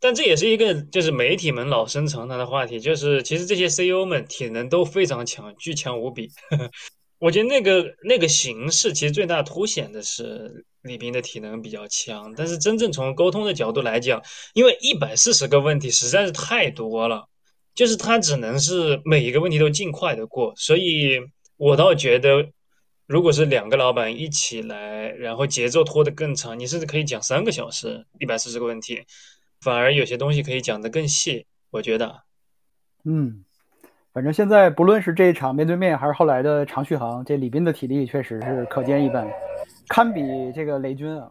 [0.00, 6.30] 但这也是一个就是媒体们老生常谈的话题，就是其实这些 CEO 们体能都非常强，巨强无比。
[7.18, 14.20] 我觉得那个那个形式其实最大凸显的是李斌的体能比较强，但是真正从沟通的角度来讲，
[14.54, 17.28] 因为一百四十个问题实在是太多了，
[17.74, 21.20] 就是他只能是每一个问题都尽快的过，所以
[21.56, 22.48] 我倒觉得，
[23.06, 29.04] 如果是两个老板一起来，然后节奏拖得更长，你甚至可以讲三个小时一百四十个问题，
[29.60, 32.22] 反而有些东西可以讲得更细，我觉得，
[33.04, 33.44] 嗯。
[34.14, 39.28] 反正现在不论是这一场面对面，还是后来的长续航，这李斌的体力确实是可见一斑，
[39.88, 40.20] 堪比
[40.54, 41.30] 这个雷军啊。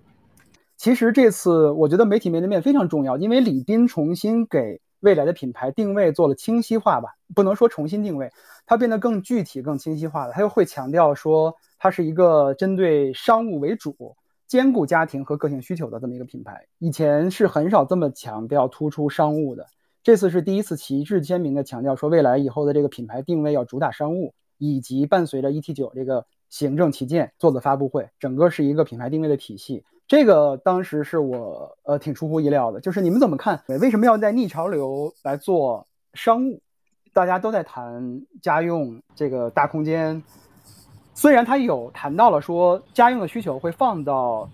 [0.75, 8.31] 其实这次我觉得媒体面对面非常重要，因为李斌重新给未来的品牌定位做了清晰化吧，不能说重新定位，
[8.65, 10.33] 它变得更具体、更清晰化了。
[10.33, 14.15] 他又会强调说，它是一个针对商务为主、
[14.45, 16.67] 兼顾家庭和个性需求的这么一个品牌。
[16.79, 19.65] 以前是很少这么强调突出商务的。
[20.03, 29.83] 这次是第一次旗帜鲜明的强调说，未来以后的这个品牌定位要主打商务，以及伴随着 ET 九这个行政旗舰做的发布会，整个是一个品牌定位的体系。
[30.07, 33.61] 这个当时是我呃挺出乎意料的，就是你们怎么看？
[33.67, 36.61] 为什么要在逆潮流来做商务？
[37.13, 40.23] 大家都在谈家用这个大空间，
[41.13, 44.49] 虽然他有谈到了说家用的需求会放到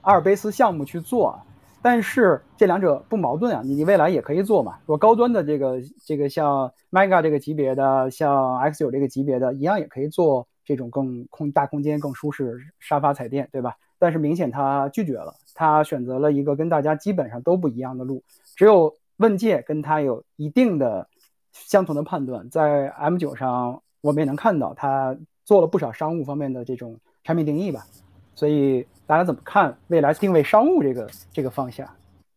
[0.00, 1.38] 阿尔卑斯项目去做。
[1.80, 4.78] 但是这两者不矛盾啊，你你未来也可以做嘛。
[4.84, 13.74] 我高端的这个这个像 Mega 这个级别的，像 X 九这个级别的，一样也可以做这种更空大空间、更舒适沙发彩电，对吧？
[13.98, 18.22] 但是明显他拒绝了，他选择了一个跟大家基本上都不一样的路。
[18.54, 21.08] 只有问界跟他有一定的
[21.52, 27.86] 相同的判断，在 M 九上我们也能看到他做了不少商务方面的这种产品定义吧，
[28.34, 28.86] 所以。
[29.08, 31.88] 大家怎么看未来定位商务这个这个方向？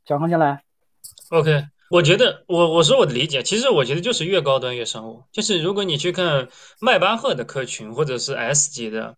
[0.06, 0.64] 小康先来。
[1.30, 5.26] OK，我觉得我我说我的理解，其实我觉得就是越高端越商务。
[5.34, 6.48] 就是如果你去看
[6.80, 9.18] 迈巴赫的客群或者是 S 级的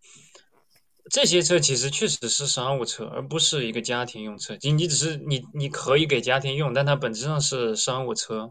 [1.11, 4.57] 这些车，其实确实是商务车，而不是一个家庭用车。
[4.61, 8.49] 你你只是你你可以给家庭用，但它本质上是商务车。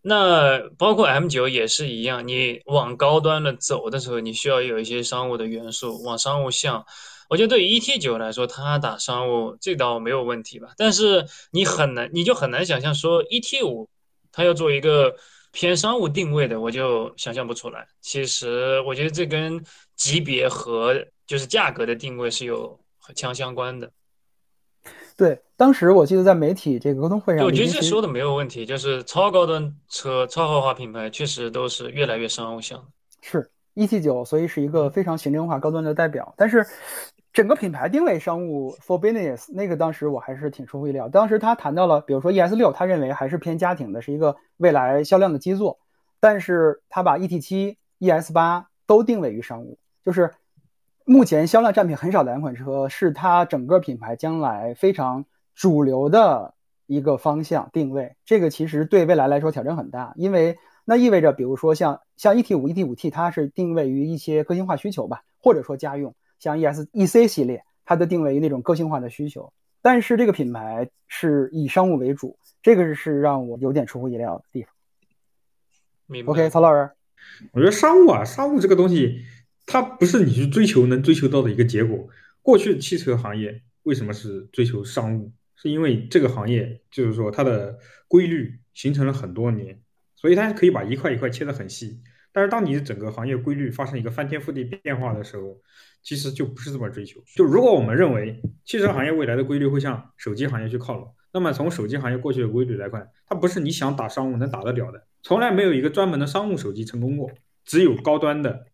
[0.00, 6.86] 那包括 M 九也是一样，你往高端的走的时候，你需要有一些商务的元素，往商务向。
[7.28, 10.68] 我觉得对于 ET 九来说，它打商务这倒没有问题吧。
[10.76, 13.88] 但是你很难，你就很难想象说 ET 五
[14.32, 15.14] 它要做一个
[15.50, 17.86] 偏商务定位的，我就想象不出来。
[18.00, 19.64] 其实我觉得这跟
[19.96, 20.94] 级别和
[21.26, 23.90] 就是价格的定位是有很强相关的。
[25.16, 32.86] 对，当时我记得在媒体这个沟通会上，我觉得这说的没有问题，就是超高端车、超豪华品牌确实都是越来越商务向。
[33.22, 36.64] 是 ET 九，所以是一个非常行政化、高端的代表，但是。
[37.36, 41.06] 整个品牌定位商务 for business，那个当时我还是挺出乎意料。
[41.10, 45.78] 当时他谈到了，比如说 ES 六，他认为还是偏家庭的，是一个未来销量的基座。
[46.18, 50.32] 但是他把 ET 七、ES 八都定位于商务，就是
[51.04, 56.54] 目前销量占比很少的两款车，是它整个品牌将来非常主流的
[56.86, 58.16] 一个方向定位。
[58.24, 66.14] 这个其实对未来来说挑战很大，因为那意味着，比如说像像 ET 五、ET 五 T，它是定位于一些个性化需求吧，或者说家用。
[66.38, 74.72] 像 ES、EC 系列，它的定位于那种个性化的需求，但是这个品牌是以商务为主，这个是让我有点出乎意料的地方。
[76.26, 76.90] OK，曹老师，
[77.52, 79.24] 我觉得商务啊，商务这个东西，
[79.66, 82.08] 它不是你去追求能追求到的一个结果。
[82.42, 85.32] 过去汽车行业为什么是追求商务？
[85.56, 89.80] 是因为这个行业就是说它的规律形成了很多年，
[90.14, 91.98] 所以它可以把一块一块切得很细。
[92.36, 95.58] 但是当你的整个行业规律发生一个翻天覆地变化的时候，
[96.02, 97.18] 其实就不是这么追求。
[97.34, 105.02] 就如果我们认为汽车行业未来的规律会向手机行业去靠拢，那么从手机行业过去的规律来看，它不是你想打商务能打得了的。
[105.22, 107.30] 从来没有一个专门的商务手机成功过，
[107.64, 108.66] 只有高端的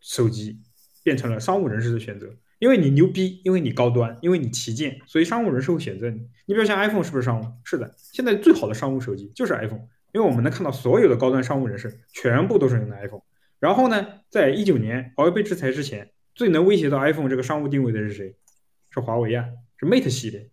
[0.00, 0.60] 手机
[1.02, 2.32] 变成了商务人士的选择。
[2.60, 6.20] 因为你牛逼，因为你高端，因为你旗舰，所以商务人士会选择你。
[6.46, 7.44] 你比如像 iPhone 是不是商务？
[7.64, 13.22] 是的，现在最好的商务手机就是 iPhone，因为我们能看到所有的高端商务人士全部都是用的 iPhone。
[13.58, 18.36] 然后呢，在一九年华为被制裁之前，最能威胁到 iPhone 这个商务定位的是谁？
[18.90, 19.46] 是华为啊，
[19.78, 20.50] 是 Mate 系列。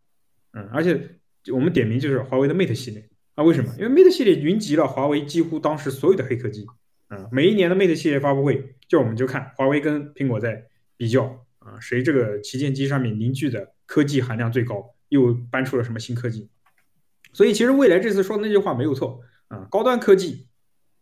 [0.53, 1.17] 嗯，而且
[1.51, 3.73] 我们点名就是华为的 Mate 系列啊，为什么？
[3.77, 6.65] 因为 Mate 系列云集了华为几乎当时所有的黑科技。
[7.09, 10.65] 嗯，每一年的 Mate 系列发布会，就我们就看华为跟苹果在
[10.97, 11.45] 比较。
[11.59, 16.49] 啊，谁这个旗舰机上面凝聚的科技含量最高，又搬出了什么新科技？
[17.33, 20.47] 所以其实未来这次说的那句话没有错啊，高端科技，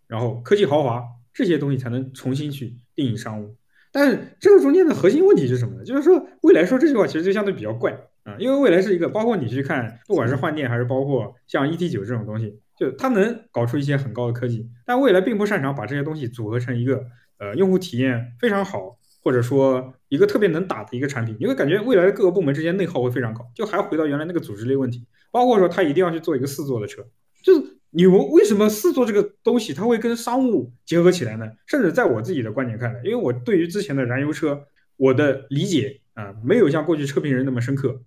[0.07, 3.55] 然后科技豪华这些东西才能重新去定义商务。
[3.91, 5.85] 但是这个中间的核心问题是什么呢？
[5.85, 7.91] 就是说未来说这句话其实就相对比较怪
[8.23, 17.05] 啊，因为未来是一个，包括你去看，不管是换电还是包括像 E T 九这种东西，就它能搞出一些很高的科技，但未来并不擅长把这些东西组合成一个
[17.37, 18.97] 呃用户体验非常好。
[19.23, 25.05] 或者说一个特别能打的一个产品，你会感觉未来的各个部门之间内耗会非常高，就还回到原来那个组织类问题。
[25.31, 27.05] 包括说他一定要去做一个四座的车，
[27.43, 31.51] 就是你们为什么四座这个东西它会跟商务结合起来呢？
[31.65, 37.99] 甚至在我自己的观点看来，因为我对于之前的燃油车我的理解啊，没有像过去车评人那么深刻，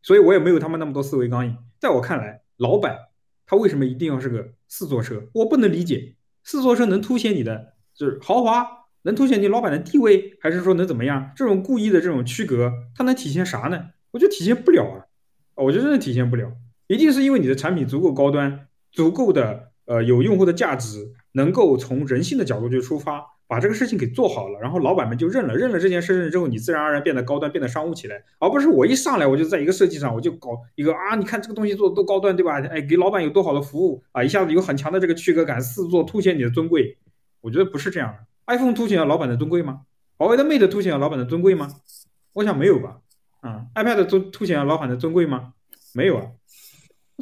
[0.00, 1.56] 所以我也没有他们那么多思维刚硬。
[1.80, 2.96] 在我看来，老板
[3.44, 5.24] 他为什么一定要是个四座车？
[5.32, 8.64] 我不能理解，四座车能凸显你的就是豪华。
[9.04, 11.32] 能凸显你老板的地位，还是说能怎么样？
[11.34, 13.86] 这种故意的这种区隔，它能体现啥呢？
[14.12, 15.02] 我觉得体现不了啊！
[15.56, 16.52] 我觉得真的体现不了。
[16.86, 32.60] 一定是因为你的产品足够高端，足够的呃有用户的价值，能够从人性的角度去出发，把这个事情给做好了，然后老板们就认了，认了这件事情之后，你自然而然变得高端，变得商务起来，而不是我一上来我就在一个设计上我就搞一个啊，你看这个东西做的多高端，对吧？
[32.68, 36.96] 哎，给老板有多好的服务啊，一下子有很强的这个区隔感，四座凸显你的尊贵。
[37.40, 38.18] 我觉得不是这样的。
[38.54, 39.80] iPhone 凸显了老板的尊贵吗？
[40.16, 41.68] 华为的 Mate 凸显了老板的尊贵吗？
[42.34, 42.98] 我想没有吧。
[43.40, 45.52] 啊，iPad 凸凸显了老板的尊贵吗？
[45.92, 46.26] 没有啊。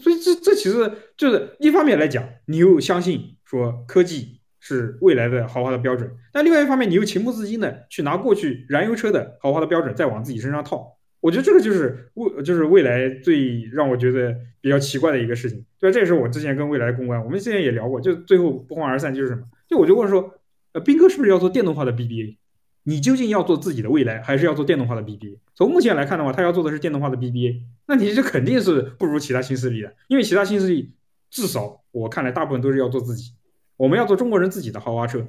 [0.01, 10.97] 所以这这其实就是一方面来讲，你又相信说科技是未来的豪华的标准，但另外一方面你又情不自禁的去拿过去燃油车的豪华的标准再往自己身上套。
[11.21, 15.65] 我觉得这个就是未就是未来最让我觉得比较奇怪的一个事情。
[15.79, 15.95] 对吧？
[15.95, 19.43] 这也是我之前跟未来公关，我们之前也聊过，就最后不欢而散就是什么？
[19.69, 20.35] 就我就问说。
[20.73, 22.37] 呃，斌哥是不是要做电动化的 BBA？
[22.85, 25.39] 你究竟要做自己的未来，还是要做电动化的 BBA？
[25.55, 30.93] 从目前来看的话，他要做的是电动化的 BBA，那你这肯定是不如其他新势力的，因为其他新势力
[31.31, 33.33] 至少我看来大部分都是要做自己。
[33.77, 35.27] 我们要做中国人自己的豪华车，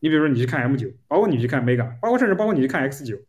[0.00, 3.20] 你比如说你去看 M9，包括你去看 Mega，包括甚至包括你去看 X9，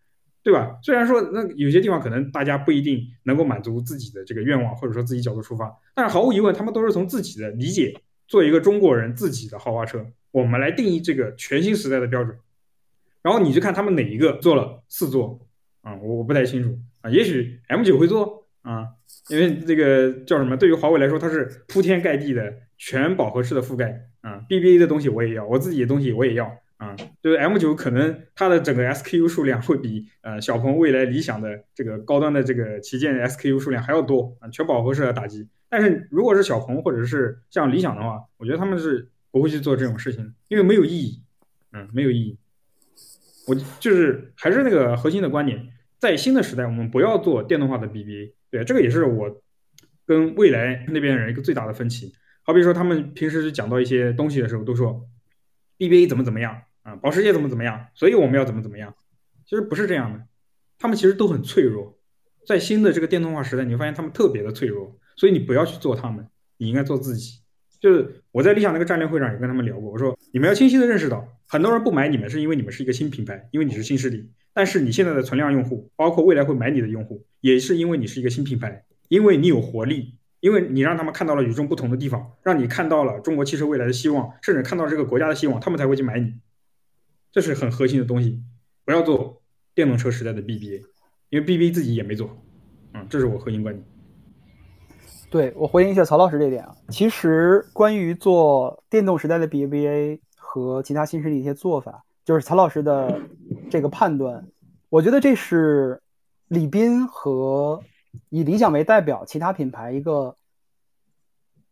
[0.44, 0.78] 对吧？
[0.84, 7.94] 虽然说那有些地方可能大家不一定能够满足自己的这个愿望，或者说自己角度出发，但是毫无疑问，他们都是从自己的理解
[8.28, 10.06] 做一个中国人自己的豪华车。
[10.32, 12.36] 我们来定义这个全新时代的标准，
[13.24, 15.40] 然后你就看他们哪一个做了四座
[15.82, 18.90] 啊，我我不太清楚啊，也许 M 九会做啊，
[19.30, 20.56] 因为这个叫什么？
[20.58, 26.46] 对于华为来说，它是铺天盖地的全饱和式的覆盖啊，BBA 的东西我也要，我自己的东西我也要
[26.78, 35.48] 啊，就是 M 九可能它的整个 SKU 数量会比呃小鹏、未来、理想的这个高端的这个旗舰 SKU 数量还要多啊，全饱和式的打击。
[35.70, 39.10] 但是如果是小鹏或者是像理想的话，我觉得他们是。
[39.34, 41.20] 不会去做这种事情，因为没有意义，
[41.72, 42.38] 嗯，没有意义。
[43.48, 45.68] 我就是还是那个核心的观点，
[46.00, 48.34] 在新的时代，我们不要做电动化的 BBA。
[48.50, 49.42] 对，这个也是我
[50.06, 52.14] 跟未来那边人一个最大的分歧。
[52.44, 55.08] 好比说，他们平时讲到一些东西的时候，都说
[55.78, 58.94] BBA 怎么怎么样啊，保时捷怎么怎么样，所以我们要怎么怎么样。
[59.46, 60.26] 其实不是这样的，
[60.78, 61.98] 他们其实都很脆弱。
[62.46, 66.28] 在新的这个电动化时代，你会发现他们特别的脆弱，所以你不要去做他们，
[66.58, 67.43] 你应该做自己。
[67.84, 74.32] 就是我在理想那个战略会上也跟他们聊过，我说你们要清晰的认识到，很多人不买你们是因为你们是一个新品牌，因为你是新势力。
[74.54, 86.36] 但是你现在的存量用户，包括未来会买你的用户，也是因为你是一个新品牌，因为你有活力，因为你让他们看到了与众不同的地方，让你看到了中国汽车未来的希望，甚至看到这个国家的希望，他们才会去买你。
[87.34, 88.42] 这是很核心的东西，
[88.86, 89.42] 不要做
[89.76, 90.84] 电动车时代的 BBA，
[91.32, 92.42] 因为 BBA 自己也没做好，
[92.94, 93.93] 嗯，这是我核心观点。
[95.34, 103.20] 对我回应一下曹老师这点啊，其实关于做电动时代的 BBA 和其他新势力一些做法，就是曹老师的
[103.72, 104.46] 这个判断，
[104.90, 106.00] 我觉得这是
[106.50, 107.82] 李斌和
[108.30, 110.36] 以理想为代表其他品牌一个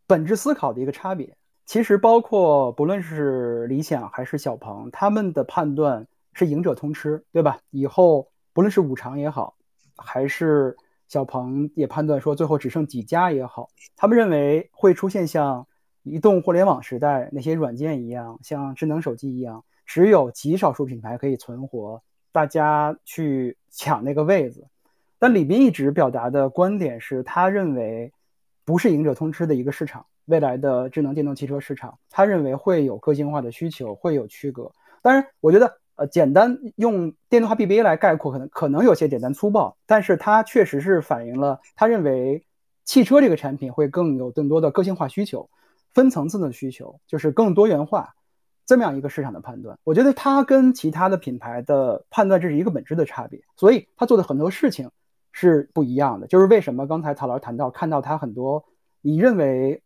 [0.07, 1.38] 本质思考的一个差别。
[1.68, 7.59] 其实包括不论是理想还是小鹏，他们的判断是赢者通吃，对吧？
[7.70, 9.53] 以后不论是五常也好，
[9.95, 10.76] 还是
[11.12, 15.68] 小鹏也判断说，最后只剩几家也好，他们认为会出现像
[16.03, 22.01] 移动互联网时代那些软件一样，像智能手机一样，只有极少数品牌可以存活，
[22.32, 24.66] 大家去抢那个位子。
[25.20, 28.14] 但李斌一直表达的观点是他认为
[28.64, 34.72] 不是赢者通吃的一个市场，未来的智能电动汽车市场，他认为会有个性化的需求，会有区隔。
[35.01, 42.43] 当然，我觉得呃，简单用电动化 BBA 来概括，可能可能有些简单粗暴，但是它确实是反映了他认为
[42.86, 45.47] 汽车这个产品会更有更多的个性化需求。
[45.93, 48.16] 分层次的需求就是更多元化，
[48.66, 54.89] 这么样一个市场的判断，我觉得它跟其他的品牌的判断这是一个本质的差别，所以他做的很多事情
[55.32, 56.26] 是不一样的。
[56.26, 58.66] 就是为什么刚才曹老师谈到看到他很多
[59.02, 59.84] 你认为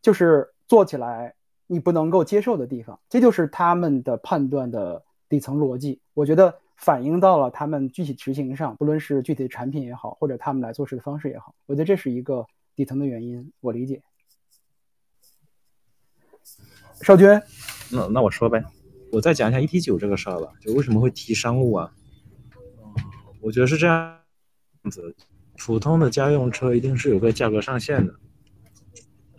[0.00, 1.34] 就是做起来
[1.68, 5.98] 你不能够接受的地方，这就是他们的判断的底层逻辑。
[6.12, 14.02] 我觉得反映到了他们具体执行上，不论是具体的产品也好，或者他们来做事的方式也好，我觉得这是一个底层的原因，我理解。
[17.00, 17.26] 少军，
[17.90, 18.62] 那那我说呗，
[19.10, 21.90] 我再讲一下 ET 九这个事儿吧，就为什么会提商务啊？
[23.40, 24.20] 我觉得是这样
[24.90, 25.16] 子，
[25.56, 28.14] 普通的家用车一定是有个价格上限的，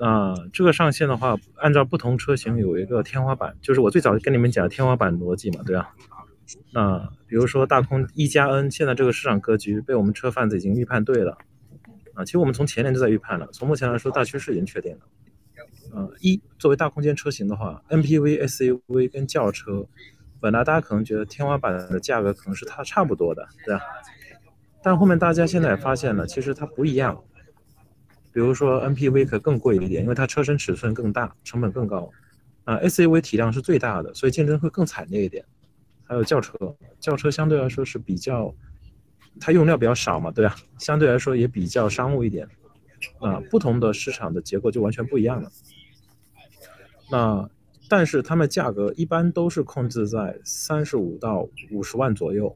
[0.04, 5.96] 啊，这个上限的话，按照不同车型有一个天花板，就是我最早跟你们讲天花板逻辑嘛，对吧？
[6.74, 11.38] 那比如说大空一加 N，现在这个市场格局被我们车贩子已经预判对了，
[12.16, 15.00] 啊，其实我们从前年就在预判了，从目前来说大趋势已经确定了。
[15.94, 19.88] 呃，一作为大空间车型的话，MPV、SUV 跟轿车，
[20.42, 23.82] 本来大家可能觉得天花板的价格可能是它差不多的，对吧？
[24.84, 27.24] 但后面大家现在也发现了，其实它不一样。
[28.34, 32.10] 比如说 MPV 可更贵一点，因为它车身尺寸更大，成本更高。
[32.66, 35.46] 啊，SUV 体量是最大的，所以竞争会更惨烈一点。
[36.04, 38.54] 还有轿车，轿车相对来说是比较，
[39.40, 40.56] 它用料比较少嘛，对吧？
[40.80, 42.48] 相对来说也比较商务一点。
[43.20, 45.52] 啊，不同的市场的结构就完全不一样了。
[47.12, 47.50] 那
[47.90, 52.56] 但是它们价格一般都是控制在三十五到五十万左右，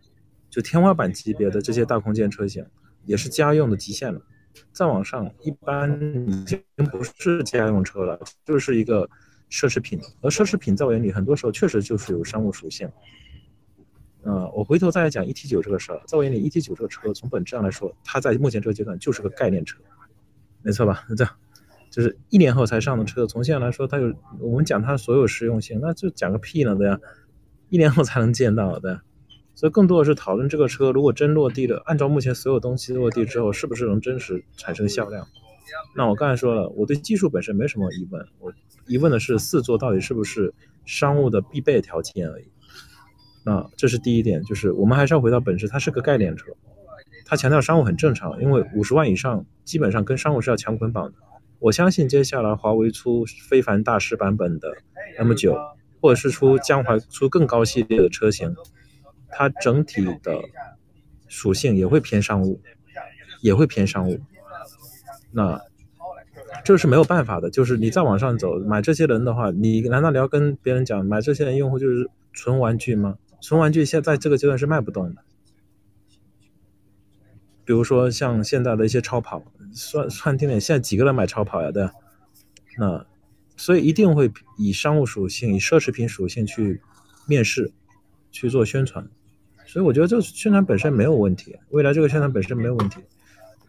[0.50, 2.66] 就天花板级别的这些大空间车型，
[3.04, 4.22] 也是家用的极限了。
[4.72, 5.92] 再往上，一般
[6.28, 9.10] 已经不是家用车了，就是一个
[9.50, 10.00] 奢侈品。
[10.22, 12.90] 而奢侈品在我眼里，很多时候确实就是有商务属性。
[14.24, 19.80] 呃，我回头再来讲 ET 九这个事儿，在我眼里，ET 九这个车从本质上来说，它在目前这个阶段就是个概念车，
[20.62, 21.06] 没错吧？
[21.16, 21.34] 这样。
[21.90, 27.00] 就是一年后才上的车，从现在来说，它有我们讲它所有实用性，那就讲个屁呢，对呀，
[27.70, 28.98] 一年后才能见到，对。
[29.58, 35.28] 所以更多的是讨论这个车如果真落地了，按照目前所有东西落地之后，是不是能真实产生销量？
[35.96, 38.54] 那我刚才说了，我对技术本身没什么疑问，我
[38.86, 40.54] 疑问的是四座到底是不是
[40.86, 42.46] 商务的必备条件而已。
[43.44, 46.52] 那这是第一点，就是我们还是要回到本质，它是个概念车，
[47.26, 51.18] 它强调商务很正常，因为五十万以上基本上跟商务是要强捆绑的。
[51.58, 54.72] 我相信接下来华为出非凡大师版本的
[55.20, 55.58] M9，
[56.00, 58.56] 或者是出江淮出更高系列的车型，
[59.30, 60.42] 它整体的
[61.28, 62.62] 属性也会偏商务，
[63.42, 64.20] 也会偏商务。
[65.32, 65.62] 那
[66.64, 73.18] 这是没有办法的，就是你再往上走，买这些人的话，你难道你要跟别人讲买这些人用户就是纯玩具吗？
[73.42, 75.22] 纯玩具现在这个阶段是卖不动的。
[77.64, 81.70] 比如说像现在的一些超跑，算算听点，现在几个人买超跑呀？
[81.72, 81.90] 对？
[82.78, 83.06] 那
[83.58, 86.82] 所以一定会以商务属性、以奢侈品属性去
[87.28, 87.74] 面试、
[88.40, 89.08] 去做宣传。
[89.66, 93.00] 所以我觉得这个宣传本身没有问题，未来这个宣传本身没有问题。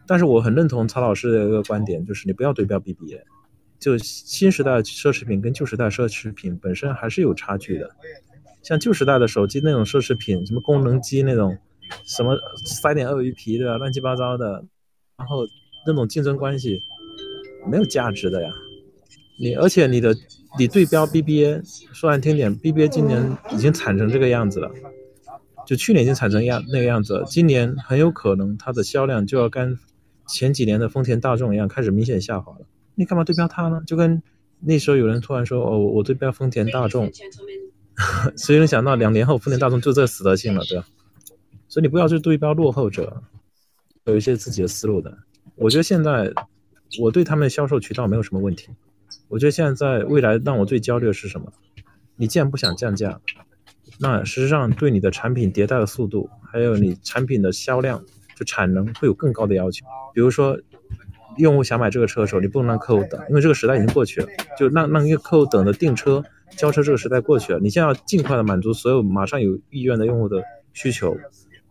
[0.07, 3.21] 但是我很认同曹老师的一个观点，就是你不要对标 BBA，
[3.79, 7.89] 就新时代奢侈品跟旧时代奢侈品本身还是有差距的。
[8.63, 11.57] 像旧时代的手机那种奢侈品，什么功能机那种。
[12.05, 13.77] 什么塞点鳄鱼皮对吧？
[13.77, 14.63] 乱七八糟的，
[15.17, 15.43] 然后
[15.87, 16.79] 那种竞争关系
[17.67, 18.51] 没有价值的呀。
[19.41, 20.13] 你而且你的
[20.57, 21.63] 你对标 BBA，
[21.93, 24.69] 说难听点，BBA 今年已经惨成这个样子了，
[25.65, 29.79] 就去年已经惨成样那个样子了，今年很有可能它的销量就要跟
[30.27, 32.65] 前几年的丰田大众一样，开始明显下滑了。
[32.95, 33.81] 你干嘛对标它呢？
[33.87, 34.21] 就跟
[34.59, 37.09] 那时候有人突然说哦，我对标丰田大众，
[38.35, 40.85] 谁能想到两年后丰田大众就这死德性了，对吧？
[41.69, 43.23] 所以你不要去对标落后者，
[44.03, 45.17] 有一些自己的思路的。
[45.55, 46.29] 我觉得现在
[46.99, 48.67] 我对他们的销售渠道没有什么问题。
[49.29, 51.53] 我觉得现在在未来让我最焦虑的是什么？
[52.17, 53.21] 你既然不想降价，
[53.99, 58.03] 那实际上对你的产品迭代的速度，还有你产品的销量
[58.35, 59.85] 就产能会有更高的要求。
[60.13, 60.59] 比如说，
[61.37, 64.27] 用户想买这个车的时候，你不能让客户等，因为这个时代已经过去了。
[64.57, 66.23] 就让让一个客户等着订车
[66.57, 67.59] 交车这个时代过去了。
[67.59, 71.15] 你现在要尽快的满足所有马上有意愿的用户的需求。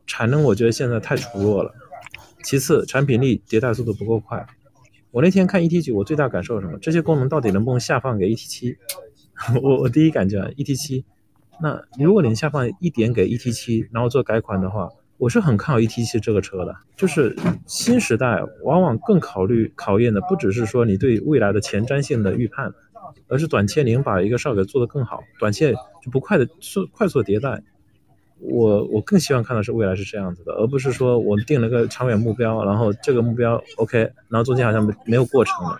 [0.06, 1.74] 产能我觉得现在太粗弱了，
[2.44, 4.46] 其次产品力迭代速度不够快。
[5.10, 6.78] 我那天看 E T 九，我最大感受是什么？
[6.78, 8.76] 这些功能到底能不能下放给 E T 七？
[9.62, 11.04] 我我第一感觉 E T 七
[11.60, 16.74] 那如果你下放一点给 ET 七，然后做改款的话，我是很看好 ET 七这个车的。
[16.96, 17.34] 就是
[17.66, 22.72] 新时代往往更考虑考验的不只是说你对未来的前瞻性的预判，
[23.26, 27.62] 而是短期你能把一个事儿给做得更好，短期就不快的速快速迭代。
[28.40, 35.78] 我我更希望看到是未来是这样子的，而不是说我们定了个长远目标，然后这个目标 OK，然后中间好像没没有过程了。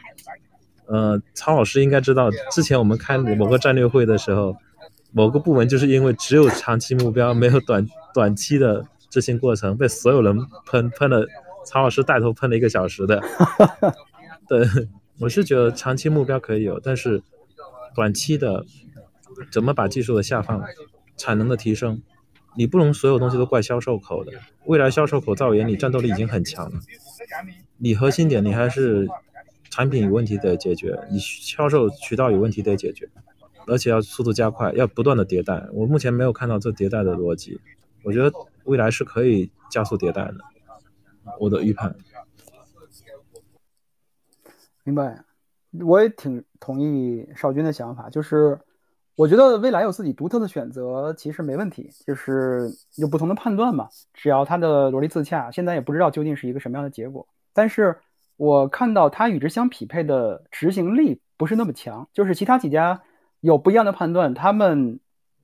[0.86, 4.56] 呃，曹老师应该知道，之前我们开某个战略会的时候，
[5.12, 11.26] 某个部门就是因为只有长期目标，没有短短期的执行过程，被所有人喷喷了。
[11.64, 13.22] 曹老师带头喷了一个小时的。
[14.48, 14.66] 对，
[15.20, 17.22] 我是觉得长期目标可以有，但是
[17.94, 18.64] 短期的
[19.52, 20.64] 怎么把技术的下放、
[21.18, 22.00] 产能的提升，
[22.58, 24.32] 你不能所有东西都怪销售口的。
[24.66, 26.78] 未来销售口在我眼里战斗力已经很强了，
[27.78, 29.08] 你核心点你还是。
[29.70, 33.08] 产品有问题得解决，你销售渠道有问题得解决，
[33.66, 35.68] 而且要速度加快，要不断的迭代。
[35.72, 37.60] 我目前没有看到这迭代的逻辑，
[38.02, 38.32] 我觉得
[38.64, 40.38] 未来是可以加速迭代的。
[41.38, 41.94] 我的预判。
[44.82, 45.22] 明白，
[45.84, 48.58] 我也挺同意少军的想法，就是
[49.18, 53.88] 我觉得未来有自己独特的选择，其实没问题，就是有不同的判断嘛。
[54.14, 57.98] 只要它的逻辑自洽，现在也不知道究竟是一个什么样的结果，但是。
[58.38, 63.02] 我看到它与之相匹配的执行力不是那么强，就是其他几家
[63.40, 65.00] 有不一样的判断，他们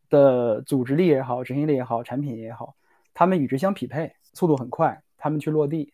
[0.08, 2.76] 的组织力也好，执行力也好，产品也好，
[3.12, 5.92] 他们与之相匹配，速度很快，他们去落地。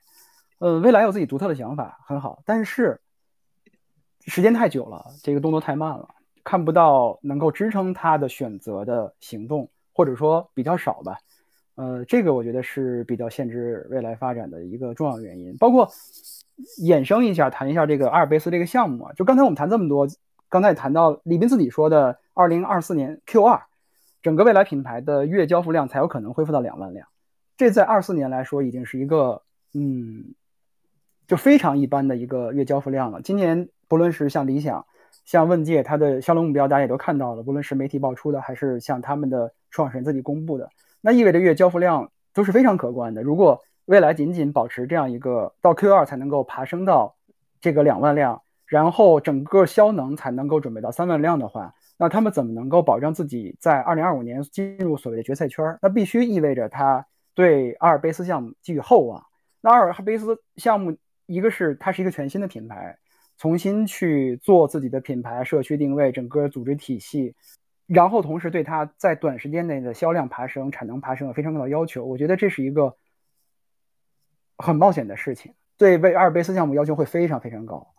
[0.59, 3.01] 呃，未来有自己独特的想法，很好，但是
[4.27, 6.07] 时间太久了，这个动作太慢了，
[6.45, 11.19] 看不到能够支撑他的选择的行动，或者说比较少吧。
[11.75, 15.89] 呃，这个我觉得是比较限制未来发展的一个重要原因，包括。
[16.83, 19.15] 衍生一下，谈一下这个阿尔卑斯这个项目啊。
[19.15, 20.07] 就刚才我们谈这么多，
[20.51, 23.63] 刚才也谈到李斌自己说的，二零二四年 Q 二，
[24.21, 27.09] 整个未来品牌的月交付量才有可能恢复到两万辆。
[27.57, 29.41] 这在二四年来说已经是一个，
[29.73, 30.35] 嗯，
[31.27, 33.23] 就非常一般的一个月交付量了。
[33.23, 34.85] 今年不论是像理想、
[35.25, 40.69] 像问界，它的销量目标大家也都看到了，不论是媒体爆出的，还是像他们的创始人自己公布的，
[41.01, 43.23] 那意味着月交付量都是非常可观的。
[43.23, 47.17] 如果未来仅仅保持这样一个，到 Q 二才能够爬升到
[47.61, 55.77] 这个两万辆，然后整个销能才能够准备到三万辆的话，那他们怎么能够保证自己在二零二五年进入所谓的决赛圈？
[55.83, 57.05] 那必须意味着他
[57.35, 59.25] 对阿尔卑斯项目寄予厚望。
[59.61, 60.97] 那阿尔卑斯项目，
[61.27, 62.97] 一个是它是一个全新的品牌，
[63.41, 67.35] 重新去做自己的品牌社区定位，整个组织体系，
[67.89, 72.05] 然后同时对它在短时间内的销量爬升、产能爬升有非常高的要求。
[72.05, 72.95] 我觉得这是一个。
[74.63, 77.95] 很冒险的事情，对为阿尔卑斯项目要求会非常非常高。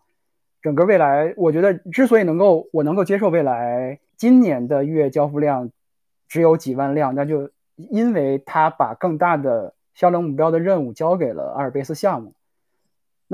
[0.60, 5.72] 整个未来，我觉得之所以能够我能够接受未来今年的月交付量
[6.28, 12.32] 只有几万辆，那就因为他把更大的销量目标的任务交给了阿尔卑斯项目。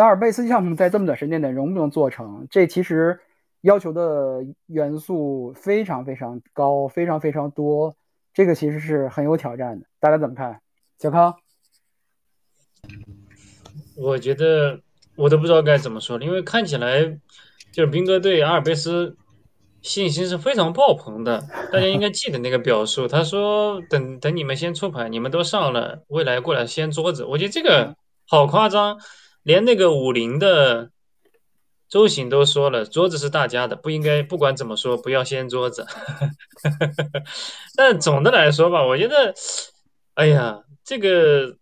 [0.04, 2.46] 阿尔卑斯项目在这么短时间内能不能做成？
[2.50, 3.18] 这其实
[3.62, 7.96] 要求的元素非常非常高，非常非常多。
[8.32, 9.86] 这个其实是很有挑战的。
[9.98, 10.60] 大家怎么看？
[10.98, 11.34] 小康？
[13.96, 14.80] 我觉得
[15.16, 17.04] 我都不知道该怎么说了，因为看起来
[17.72, 19.16] 就是斌哥对阿尔卑斯
[19.82, 21.40] 信心是非常爆棚的。
[21.72, 27.24] 大家应该记得那个表述，他说等等你们先出牌，你们都上了，未来过来掀桌子。
[27.24, 27.96] 我觉得这个
[28.28, 29.00] 好夸张，
[29.48, 30.90] 连那个五菱的
[31.88, 35.86] 周行都说了，桌子是大家的，不应该不管怎么说不要掀桌子。
[37.74, 39.34] 但总的来说吧，我觉得，
[40.12, 41.56] 哎呀，这个。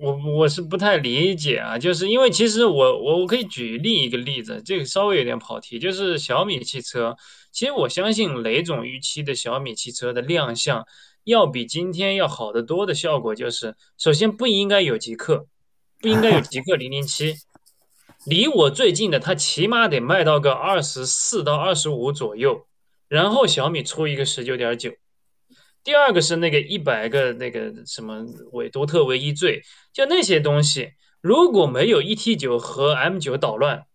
[0.00, 7.16] 我我是不太理解啊，就是因为其实我我我可以举另一个例子，这个稍微有点跑题，就是小米汽车。
[7.50, 10.86] 其实我相信雷总预期的小米汽车的亮相
[11.24, 15.46] 要比今天要好得多的效果，就是首先不应该有极客，
[16.00, 17.34] 不应该有极客零零七，
[18.24, 22.66] 离我最近的它起码得卖到个二十四到二十五左右，
[23.08, 24.92] 然后小米出一个十九点九。
[25.82, 33.86] 第二个是那个一百个那个什么唯独特唯一罪，就那些东西，如果没有 E T 九和 M 九捣乱，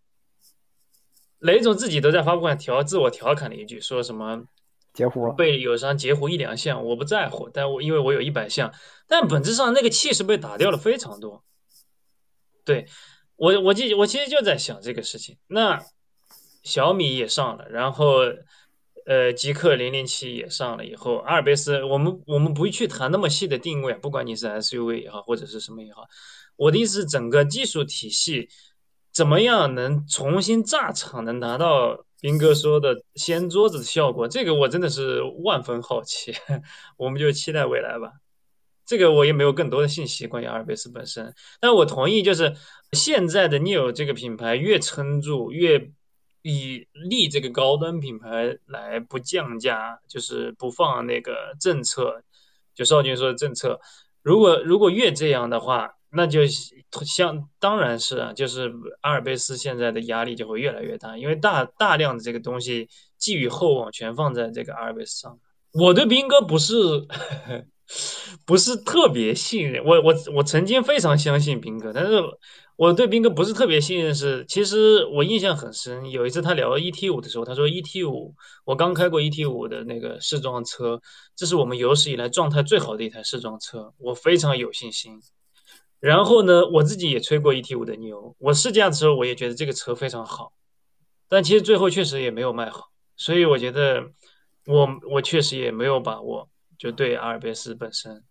[1.40, 4.44] 雷总自己都在发布会上调自我调侃了一句，说什么
[4.94, 8.74] 截胡被友商截胡一两项，我不在乎，但我因为我有一百项，
[9.08, 11.44] 但本质上那个气势被打掉了非常多。
[12.66, 12.86] 对
[13.36, 15.80] 我，我记我其实就在想这个事情，那
[16.64, 18.22] 小米也上了，然后。
[19.06, 26.08] 呃，极客零零七也上了以后，阿尔卑斯，我们我们不去谈那么细的定位，不管你是 SUV 也好，或者是什么也好，
[26.56, 28.48] 我的意思是整个技术体系
[29.12, 36.34] 怎么样能重新炸场，能拿到斌哥说的掀桌子的效果，这个我真的是万分好奇，
[36.96, 38.23] 我们就期待未来吧。
[38.86, 42.56] 这个我也没有更多的信息关于阿尔卑斯本身，但我同意，就是
[42.92, 45.92] 现在的 Neo 这个品牌越撑住，越
[46.42, 52.24] 以立这个高端品牌来不降价，就是不放那个政策，
[52.74, 53.80] 就少军说的政策，
[54.22, 55.96] 如果如果越这样的话。
[56.16, 58.72] 那就像当然是啊，就是
[59.02, 65.40] 阿尔卑斯现在的压力就会越来越大，因为大大量的这个东西寄予厚望，全放在这个阿尔卑斯上。
[65.72, 66.76] 我对斌哥不是
[68.46, 72.22] 不是特别信任，我我我曾经非常相信斌哥，但是
[72.76, 74.16] 我对斌哥不是特别信任。
[74.16, 78.34] 是其实我印象很深，有一次他聊 ET 五的时候，他说 ET 五
[78.66, 81.02] 我刚开过 ET 五的那个试装车，
[81.36, 85.22] 这是我们有史以来状态最好的一台试装车，我非常有信心。
[86.00, 90.52] 然后呢，我自己也吹过 ET 五的牛，我试驾的时候我也觉得这个车非常好，
[91.30, 94.04] 但其实最后确实也没有卖好，所以我觉得
[94.66, 98.24] 我我确实也没有把握，就对阿尔卑斯本身，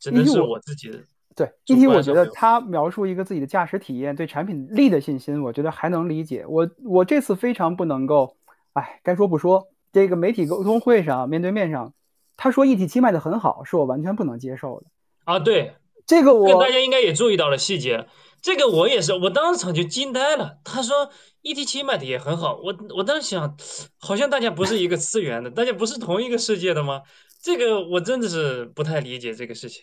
[0.00, 1.00] 真的是我自己的。
[1.36, 6.44] 对一体我觉得他描述一个自己的驾驶体验，对产品力的信心，我觉得还能理解。
[6.46, 8.36] 我我这次非常不能够，
[8.74, 11.92] 哎，该说不说，这个媒体沟通会上面对面上，
[12.36, 14.86] 他说一体七卖的很好，是我完全不能接受的
[15.24, 15.74] 啊，对。
[16.06, 18.06] 这个我大家应该也注意到了细节，
[18.44, 20.58] 这个我也是，我当场就惊呆了。
[20.64, 23.56] 他说 E T 七卖的也很好，我我当时想，
[23.96, 27.00] 好像大家不是一个次元的，大家不是同一个世界的吗？
[27.42, 29.82] 这个我真的是不太理解这个事情。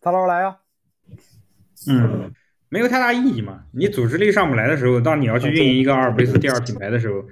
[0.00, 0.56] 曹老师来啊，
[1.88, 2.32] 嗯，
[2.68, 3.62] 没有太大意义嘛。
[3.72, 7.22] 你组织力上不来的时候，当你要去运营一个阿尔卑斯第二品牌的时候，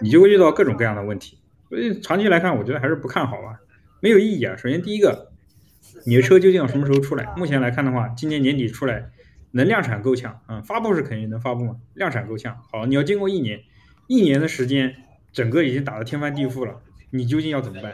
[0.00, 1.38] 你就会遇到各种各样的问题。
[1.68, 3.58] 所以长期来看，我觉得还是不看好吧，
[4.00, 4.56] 没有意义啊。
[4.56, 5.32] 首先第一个。
[6.06, 7.24] 你的车究竟要什么时候出来？
[7.36, 9.10] 目前来看的话，今年年底出来
[9.54, 12.60] 能量产够呛，嗯，发布是肯定能发布嘛，量产够呛。
[12.72, 13.60] 好，你要经过一年，
[14.08, 14.96] 一年的时间，
[15.32, 17.92] 整个已经打得天翻地覆了，你究竟要怎么办？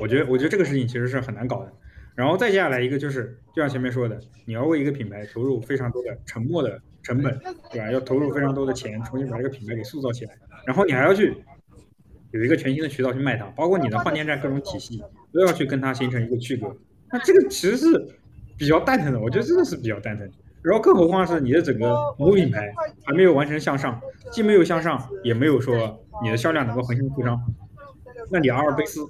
[0.00, 1.72] 我觉得，我觉得这个事情其实是很难搞的。
[2.14, 7.36] 然后再接下来一个就是，就像前面说的，你要为一个品牌投入非常多的沉没的成本，
[7.72, 7.90] 对吧？
[7.90, 11.34] 要投入非常多的钱，重新把这个品牌给塑造起来，然后你还要去
[12.30, 15.02] 有一个全新的渠道去卖它，包括你的换电站各种体系
[15.32, 16.76] 都要去跟它形成一个区隔。
[17.10, 18.08] 那这个其实是
[18.56, 20.30] 比较蛋疼的，我觉得真的是比较蛋疼。
[20.64, 22.72] 然后更何况是你的整个母品牌
[23.04, 24.00] 还没有完全向上，
[24.32, 27.38] 既没有向上，也没有说你的销量能够横向扩张。
[28.30, 29.02] 那你阿尔卑斯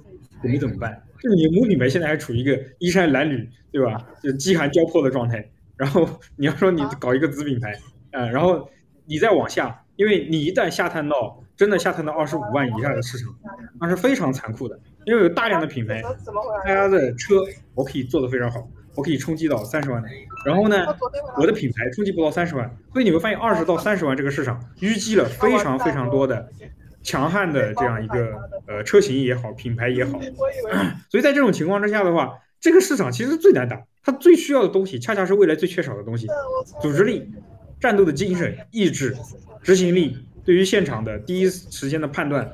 [0.43, 1.01] 我们怎么办？
[1.21, 4.05] 就你母品牌现在还处于一个衣衫褴褛，对吧？
[4.21, 5.49] 就饥寒交迫的状态。
[5.77, 7.73] 然后你要说你搞一个子品牌，
[8.11, 8.69] 嗯，然后
[9.05, 13.33] 你再往下，因为你一旦下探到真的下探到二十五万以下的市场，
[13.79, 14.77] 那是非常残酷的。
[15.05, 16.01] 因为有大量的品牌，
[16.65, 17.35] 大家的车
[17.73, 20.09] 我可以做的非常好，我可以冲击到三十万的。
[20.45, 20.85] 然后呢，
[21.37, 26.47] 我的品牌冲击不到三十万，所以你会发现二十到三十万这个市场淤积了非常非常多的
[27.03, 28.33] 强悍的这样一个
[28.67, 30.19] 呃车型也好，品牌也好。
[31.09, 36.27] 所以在这种情况之下的话，这个市场其实最难打，它最需要的东西恰恰是未来最缺少的东西：
[36.81, 37.31] 组织力、
[37.79, 39.15] 战斗的精神、意志、
[39.63, 42.49] 执行力，对于现场的第一时间的判断。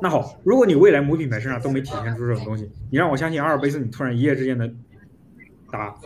[0.00, 4.74] 那好，如果你未来母品牌身上都没体现出这种东西，你让我相信阿尔卑斯你突然一夜之间能
[5.72, 5.96] 打，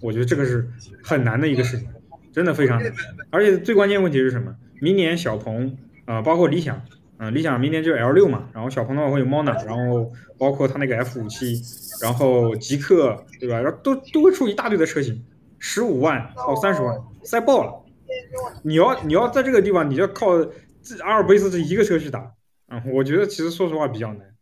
[0.00, 0.68] 我觉得这个是
[1.04, 1.86] 很难的一个事情，
[2.32, 2.92] 真的非常难。
[3.30, 4.56] 而且最关键问题是什么？
[4.80, 6.82] 明年小鹏啊，包括理想，
[7.18, 11.62] 嗯，理想明年就 L 六嘛，然后小鹏的话会有 Mona，然后包括它那个 F 五七，
[12.02, 13.60] 然后极客，对吧？
[13.60, 15.24] 然后都都会出一大堆的车型，
[15.60, 17.72] 十五万到三十万，塞爆了。
[18.64, 20.30] 你要你要在这个地方，你要靠
[21.00, 22.32] 阿尔卑斯这一个车去打。
[22.68, 24.34] 嗯，我觉得其实说实话比较难，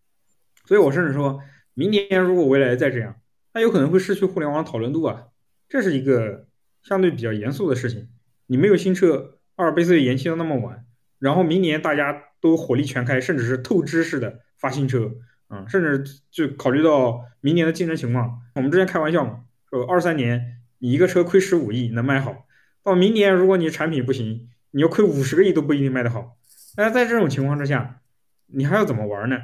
[0.64, 1.40] 所以我甚至说
[1.74, 3.14] 明年如果未来再这样，
[3.52, 5.26] 那有可能会失去互联网讨论度啊，
[5.68, 6.46] 这是一个
[6.82, 8.08] 相对比较严肃的事情。
[8.46, 10.84] 你没有新车，阿尔卑斯延期到那么晚，
[11.18, 15.12] 然后明年大家都火力全开，甚至是透支式的发新车，
[15.48, 22.46] 嗯，甚至就考虑到明年的竞争情况，我们之前开玩笑嘛，说二三年你一个车亏十五亿能卖好，
[22.82, 26.36] 到明年如果你产品不行，你要亏五十个亿都不一定卖得好。
[26.76, 28.00] 那在这种情况之下，
[28.46, 29.36] 你还要怎么玩呢？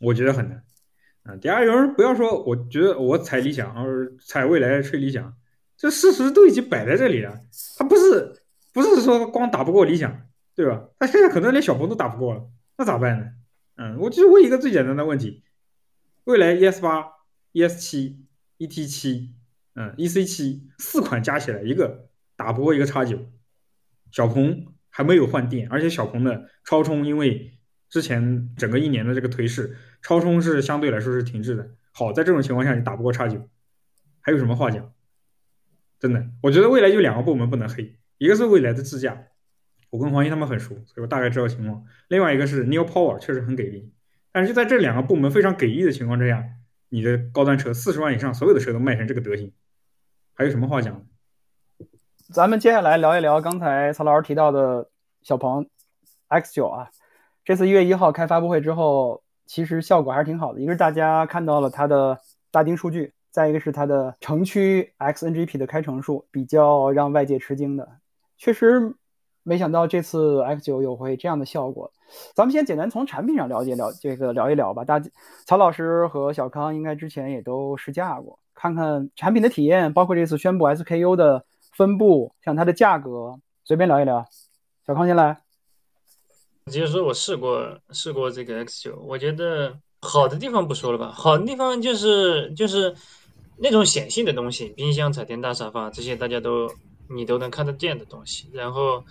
[0.00, 0.62] 我觉得很难
[1.24, 1.36] 啊！
[1.36, 3.74] 底下，有人不要说，我觉得我踩理想，
[4.26, 5.34] 踩未来吹理想，
[5.76, 7.40] 这事实都已经摆在这里了。
[7.78, 8.42] 他不是
[8.72, 10.88] 不是说光打不过理想，对吧？
[10.98, 13.26] 他现在可能连小鹏都打不过了，那咋办呢？
[13.76, 15.44] 嗯，我就问一个最简单的问题：
[16.24, 17.04] 未来 ES 八、
[17.52, 18.24] ES 七、
[18.58, 19.32] ET 七、
[19.74, 23.18] 嗯 EC 七四款加起来，一个打不过一个叉九，
[24.10, 27.52] 小鹏还没有换电，而且小鹏的超充因为。
[27.92, 31.72] 之前整个一年的这个颓势，超充是相对来说是停滞的。
[31.92, 33.46] 好，在这种情况下，你打不过叉九，
[34.22, 34.90] 还有什么话讲？
[36.00, 39.24] 真的，我觉得未来就两个部门不能黑，一个是未来的自驾，
[39.90, 41.84] 我跟黄鑫他们很熟，所以我大概知道情况。
[42.08, 43.92] 另外一个是 New Power 确实很给力，
[44.32, 46.42] 但是就在这两个部门非常给力的情况之下，
[46.88, 49.52] 你的高端车四十万以上所有的车都卖成这个德行，
[50.32, 51.06] 还有什么话讲？
[52.32, 54.88] 咱们接下来聊一聊刚才曹老师提到的
[55.22, 55.68] 小鹏
[56.30, 56.90] X9 啊，
[57.44, 60.60] 这次一月一号开发布会之后，其实效果还是挺好的。
[60.60, 62.18] 一个是大家看到了它的
[62.50, 67.88] 大丁数据，再一个是它的城区 XNGP 的开城数比较让外界吃惊的，
[68.38, 68.94] 确实
[69.42, 71.92] 没想到这次 X9 有会这样的效果。
[72.34, 74.84] 咱们先简单从产品上了解了这个聊一聊吧。
[74.84, 75.00] 大
[75.46, 81.44] 曹老师和小康应该之前也都试驾过，看看产品的体验，包括这次宣布 SKU 的。
[81.74, 84.26] 分布像它的价格，随便聊一聊。
[84.86, 85.51] 小康先来。
[86.66, 91.12] 直接说，我试过试过这个 X 九，我觉得好的地方不说了吧。
[91.14, 92.94] 好的地方就是就是
[93.58, 96.70] 那种显性的东西，冰箱、彩电、大沙发这些大家都
[97.08, 98.48] 你都能看得见的东西。
[98.52, 99.04] 然后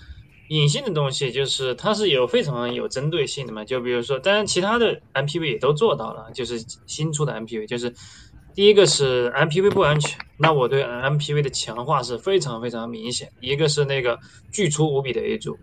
[0.50, 3.66] 隐性的东西就是它是有非常有针对性的嘛。
[3.66, 7.94] 就比如说，当然其他的 MPV 也都做到了，就是新出的 MPV 就是。
[8.54, 13.32] 第一个是 MPV 不安全，那我对 MPV 的强化是非常非常明显。
[13.40, 14.20] 一个是那个
[14.52, 15.58] 巨粗无比的 A 柱，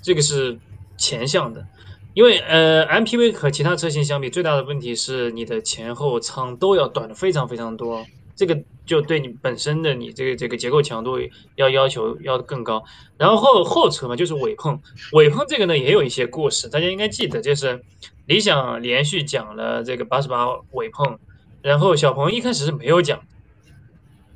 [0.00, 0.56] 这个是
[0.98, 1.66] 前向的，
[2.12, 8.04] 因为呃 MPV 和其他车型相比，最大的问题是你的前后舱都要短的非常非常多，
[8.36, 11.18] 这个就对你本身的你这个这个结构强度
[11.54, 12.84] 要要求要更高。
[13.16, 14.80] 然后后车嘛，就是尾碰，
[15.12, 17.82] 尾碰这个呢也有一些故事，大家应该记得，就是
[18.26, 21.18] 理想连续讲了这个八十八尾碰。
[21.60, 23.20] 然后小鹏一开始是没有讲，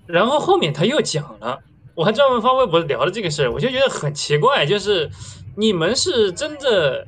[0.07, 1.61] 然后后面他又讲了，
[1.95, 5.09] 我还专门发微博聊了这个事儿，我就觉得很奇怪，就是
[5.57, 7.07] 你们是真的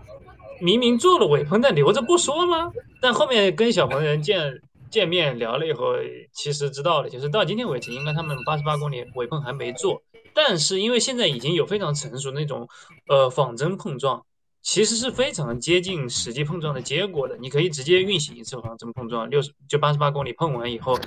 [0.60, 2.72] 明明做了尾喷，但留着不说吗？
[3.00, 5.94] 但后面跟小鹏人见见面聊了以后，
[6.32, 10.02] 其实知道了，就是到今天为止，应该他们八十八公里尾喷还没做，
[10.34, 12.68] 但是因为现在已经有非常成熟那种
[13.08, 14.24] 呃仿真碰撞。
[14.66, 20.98] 其实是非常接近实际碰撞的结果的，你可以直接运行一次仿真碰撞，六十就八十八公里碰完以后，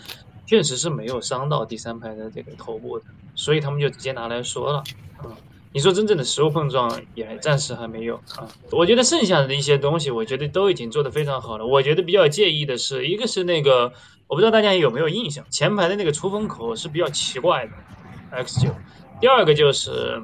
[0.46, 4.84] 确实是没有伤到第三排的这个头部的，所以他们就直接拿来说了。
[5.24, 5.36] 嗯，
[5.78, 8.50] 你说真正的实物碰撞也暂时还没有啊。
[8.72, 11.68] 我觉得剩下的一些东西，我觉得都已经做得非常好了。
[11.68, 13.94] 我觉得比较介意的是，一个是那个，
[14.26, 17.74] 我不知道大家有没有印象，前排的那个出风口是比较奇怪的
[18.32, 18.74] ，X 九。
[19.22, 20.20] 第二个就是。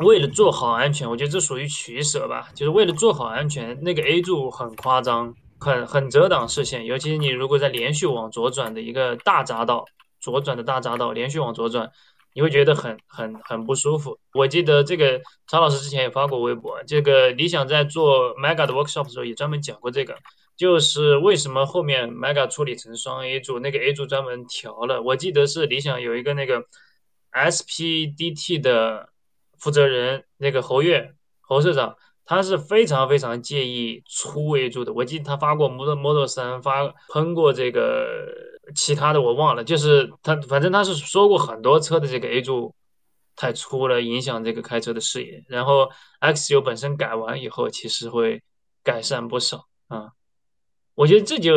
[0.00, 2.48] 为了做好安全，我觉得这属于取舍吧。
[2.54, 6.86] 就是为了做好安全，那个 A 柱很夸张，很很遮挡视线。
[6.86, 9.84] 尤其是你如果在连续往左转的一个大匝道，
[10.18, 11.90] 左转的大匝道连续往左转，
[12.34, 14.18] 你会觉得很很很不舒服。
[14.34, 20.16] 我记得这个曹老师之前也发过微博，这个理想在做 Mega 的 workshop 的时候也专门讲过这个，
[20.56, 25.02] 就是为什么后面 Mega 处理成双 A 柱，那个 A 柱专门调了。
[25.02, 26.64] 我记得是理想有一个那个
[27.32, 29.08] SPDT 的。
[29.60, 31.12] 负责人那个侯越
[31.42, 34.94] 侯社长，他是非常非常介意粗 A 柱的。
[34.94, 38.32] 我记得他发过 Model Model 三，发喷过这个
[38.74, 42.74] 其他的我忘了，就是他反正他是说过很多车的这个 A 柱
[43.36, 45.44] 太粗了，影响这个开车的视野。
[45.48, 45.90] 然后
[46.20, 48.42] X 九本身改完以后，其实会
[48.82, 50.12] 改善不少啊。
[50.94, 51.52] 我觉得这就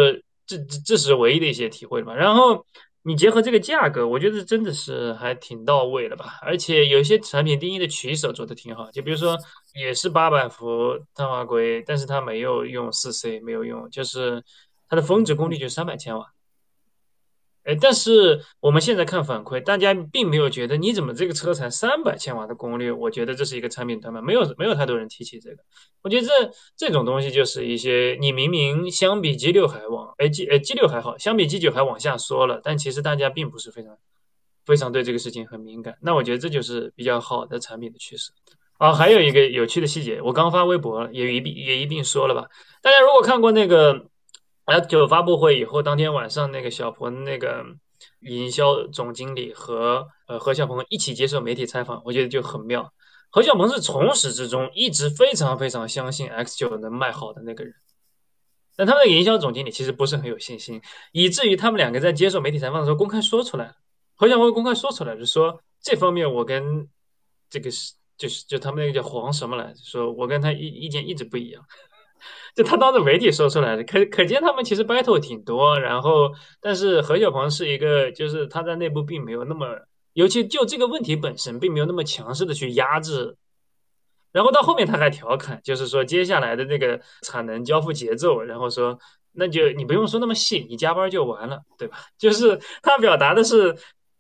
[0.46, 2.14] 这这这是唯一的一些体会吧。
[2.14, 2.66] 然后。
[3.06, 6.40] 你结合这个价格，我觉得真的是还挺到位的吧。
[6.42, 9.38] 而且有些产品定义的取舍做的挺好，就比如说
[9.76, 14.42] 也是八百伏碳化硅，但是它没有用四 C，没有用，就是
[14.88, 16.32] 它的峰值功率就三百千瓦。
[17.64, 22.92] 哎，但是我们现在看反馈，大家并没有觉得你怎么这个车才三百千瓦的功率？
[22.92, 25.58] 我觉得这是一个产品短板，没有没有太多人提起这个。
[26.02, 26.34] 我觉得这
[26.76, 33.98] 这种东西就是一些你明明相比 G 六还往，哎 G 哎 G 六还好，相比 G 九还往下缩了，但其实大家并不是非常
[34.66, 35.96] 非常对这个事情很敏感。
[36.02, 38.32] 那我觉得这就是比较好的产品的趋势。
[38.78, 42.50] 啊，还有一个有趣的细节，我刚发微博了，也一并也一并说了吧。
[42.82, 44.08] 大家如果看过那个。
[44.66, 47.66] X 九发布会以后，当天晚上那个小鹏那个
[48.22, 52.94] 营销总经理和呃何小鹏一起接受媒体采访，我觉得就很妙。
[53.30, 57.74] 何小鹏是从始至终一直非常非常相信 X 九能卖好的那个人，
[58.76, 63.76] 但他们的营销总经理其实不是很有信心，以至于他们两个在接受媒体采访的时候公开说出来了。
[64.16, 66.88] 何小鹏公开说出来就说这方面我跟
[67.50, 71.66] 这个是就是就他们那个叫黄什么来着，说我跟他意意见一直不一样。
[72.56, 75.80] 就他当着媒体说出来的，可可见他们其实 battle 挺多。
[75.80, 79.68] 然后，但是何小鹏是一个，就是他在内部并没有那么，
[80.14, 83.36] 尤其就这个问题本身，并没有那么强势的去压制。
[84.32, 88.98] 然后到后面他还调侃，就是说接下来的那个产能交付节奏，然后说
[89.32, 91.98] 那就你不用说那么细，你加班就完了，对吧？
[92.18, 93.78] 就是他表达的是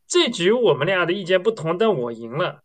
[0.08, 2.60] 这局我们俩的意见不同，但我赢了。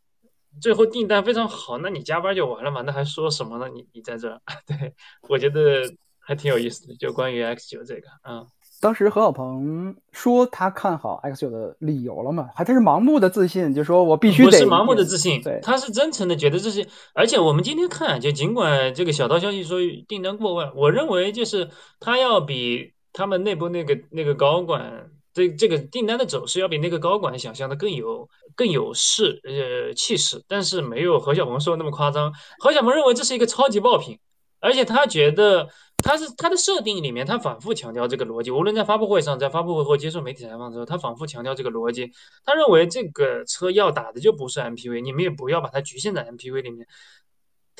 [0.60, 2.82] 最后订单非常好，那你加班就完了嘛？
[2.82, 3.68] 那还说什么呢？
[3.68, 4.94] 你你在这儿， 对
[5.28, 5.82] 我觉得
[6.18, 8.46] 还挺有意思的，就关于 X 九这个，嗯。
[8.80, 12.48] 当时何小鹏说他看好 X 九的理由了嘛？
[12.54, 16.86] 还他是盲目的自信，就说我必须得不是盲目的自信，对，他是真诚的觉得这是。
[17.12, 21.68] 而且我们今天看，就尽管这个小道消息说订单过万，我认为就是
[21.98, 32.32] 他要比他们内部那个那个高管，这这个订单的走势要比那个高管想象的更有更有势呃气势，但是没有何小鹏说的那么夸张。
[32.58, 34.18] 何小鹏认为这是一个超级爆品，
[34.60, 35.68] 而且他觉得。
[36.00, 42.12] 他是他的设定里面，他反复强调这个逻辑，无论在发布会上，在发布会或接受媒体采访的时候，他反复强调这个逻辑。
[42.44, 46.86] 他认为这个车要打的就不是 MPV，你们也不要把它局限在 MPV 里面。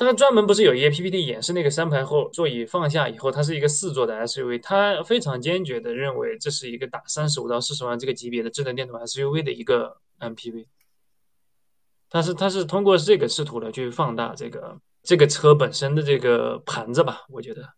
[0.05, 10.67] 他专门不是有一页 PPT 演示那个三排后座椅放下以后，它是一个四座的 SUV，他非常坚决的认为这是一个打三十五到四十万这个级别的智能电动 SUV 的一个 MPV。
[12.09, 17.69] 但是他是通过这个试图来去放大这个这个车本身的这个盘子吧，我觉得。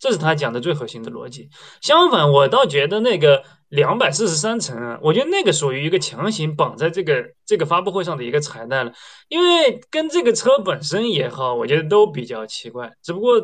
[0.00, 1.50] 这是他讲的最核心的逻辑。
[1.82, 8.92] 相反，我倒觉得那个两百四十三层啊，我觉得那个属于一个强行绑在这个这个发布会上的一个彩蛋了。
[9.28, 12.90] 因为跟这个车本身也好，我觉得都比较奇怪。
[13.02, 13.34] 只不过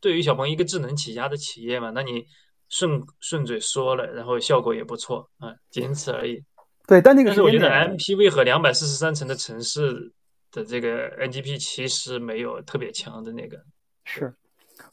[0.00, 2.24] 对于小鹏一个智能起家的企业嘛，那你
[2.70, 6.42] 顺顺嘴说了，然后效果也不错啊，仅此而已。
[6.88, 10.12] 对，但那个但是我觉得 MPV 和两百四十三层的城市
[10.50, 13.58] 的这个 NGP 其实没有特别强的那个
[14.04, 14.34] 是。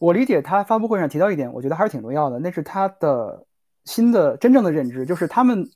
[0.04, 2.38] 我理解他发布会上提到一点，我觉得还是挺重要的。
[2.38, 3.46] 那是他的
[3.86, 5.70] 新的真正的认知，就是他们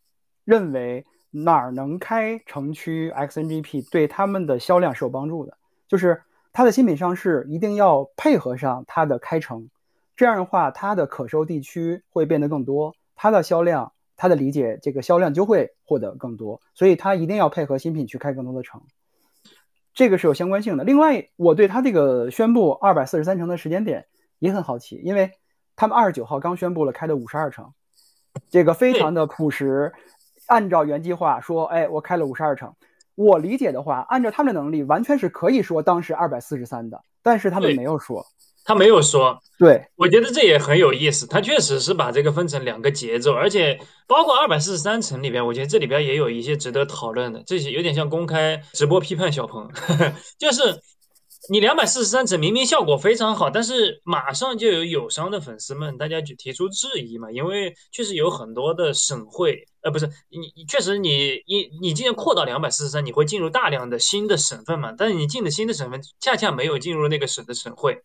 [0.44, 5.58] 认为哪儿能开城区 XNGP 对他们的销量是有帮助的。
[5.88, 9.70] 就是它的新品上市一定要配合上它的开城，
[10.18, 16.60] 这样的话它的可收地区会变得更多，它的销量，他的理解这个销量就会获得更多。
[16.74, 18.82] 所以它一定要配合新品去开更多的城。
[19.94, 20.84] 这个是有相关性的。
[20.84, 24.06] 另外，我对他这个宣布二百四十三城的时间点。
[24.40, 25.32] 也很好奇，因为
[25.76, 27.74] 他们二十九号刚宣布了开的五十二城，
[28.50, 29.94] 这个非常的朴实，
[30.48, 32.74] 按照原计划说，哎，我开了五十二城。
[33.16, 38.24] 我理解的话，按照他们的能力，完全是可以说当时二百四十三的，但是他们没有说，
[38.64, 39.40] 他没有说。
[39.58, 49.68] 对，我觉得这也很有意思，他确实是把这个分成两个节奏，而且包括二百四十三层里边，我觉得这里边也有一些值得讨论的，这些有点像公开直播批判小鹏，
[50.38, 50.80] 就是。
[51.50, 64.91] 你两百四十三层明明效果非常好，但是马上就有友商的粉丝们，大家就提出质疑嘛，因为确实有很多的省会，呃，不是你，确实你你你今天扩到两百四十三，你会进入大量的新的省份嘛？
[64.98, 68.02] 但是你进的新的省份恰恰没有进入那个省的省会，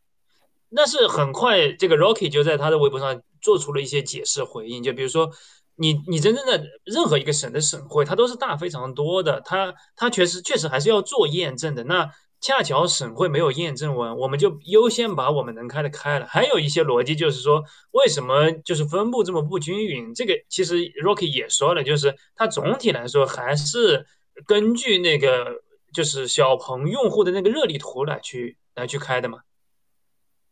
[0.77, 5.31] 但是很快这个 Rocky 就在他的微博上做出了一些解释回应，就比如说
[5.75, 12.09] 你你真正的任何一个省的省会，它都是大非常多的，它它确实确实还是要做验证的，那。
[12.43, 16.27] 恰巧省会没有验证完，我们就优先把我们能开的开了。
[16.27, 17.63] 还有一些逻辑就是说，
[17.93, 20.13] 为什么就是分布这么不均匀？
[20.13, 20.75] 这个其实
[21.05, 24.05] Rocky 也说了，就是它总体来说还是
[24.45, 25.63] 根据那个
[25.95, 29.39] 就是小鹏用户的那个热力图来去来去开的嘛。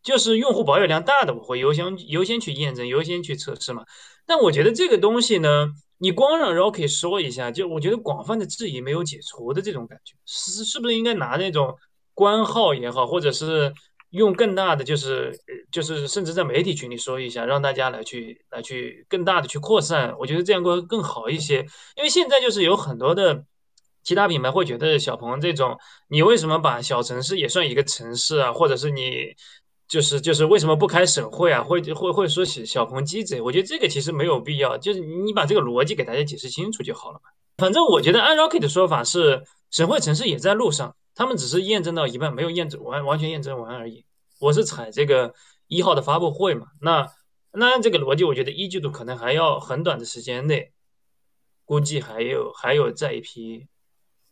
[0.02, 3.84] 就是用户保有量大的，我会优先优先去验证，优先去测试嘛。
[4.26, 5.74] 但我觉得这个东西呢。
[6.02, 11.76] 你光让 Rocky 说一下，就我觉得广泛的质疑没有解除的这种感觉，是是不是应该拿那种
[12.14, 13.70] 官号也好，或者是
[14.08, 15.38] 用更大的，就是
[15.70, 21.58] 就是甚至在媒体群里说一下，让大家来去来去更大的去扩散，我觉得这样会更好一些。
[21.96, 23.44] 因为现在就是有很多的
[24.02, 25.76] 其他品牌会觉得小鹏这种，
[26.08, 29.34] 你为什么把小城市也算一个城市啊，或者是你。
[29.90, 31.64] 就是就是为什么不开省会啊？
[31.64, 33.40] 会会会说起小鹏鸡贼？
[33.40, 37.28] 我觉得这个其实没有必要，就是你把这个逻辑给大家解释清楚就好了嘛。
[37.56, 44.04] 反正我觉得按 Rocky 的说法是，省会城市也在路上，他们只是验证到一半，没有验证完，完全验证完而已。
[44.38, 45.34] 我是踩这个
[45.66, 47.08] 一号的发布会嘛，那
[47.50, 50.72] 那按这个逻辑，我觉得一季度可能还要很短的时间内，
[51.64, 53.66] 估计还有还有再一批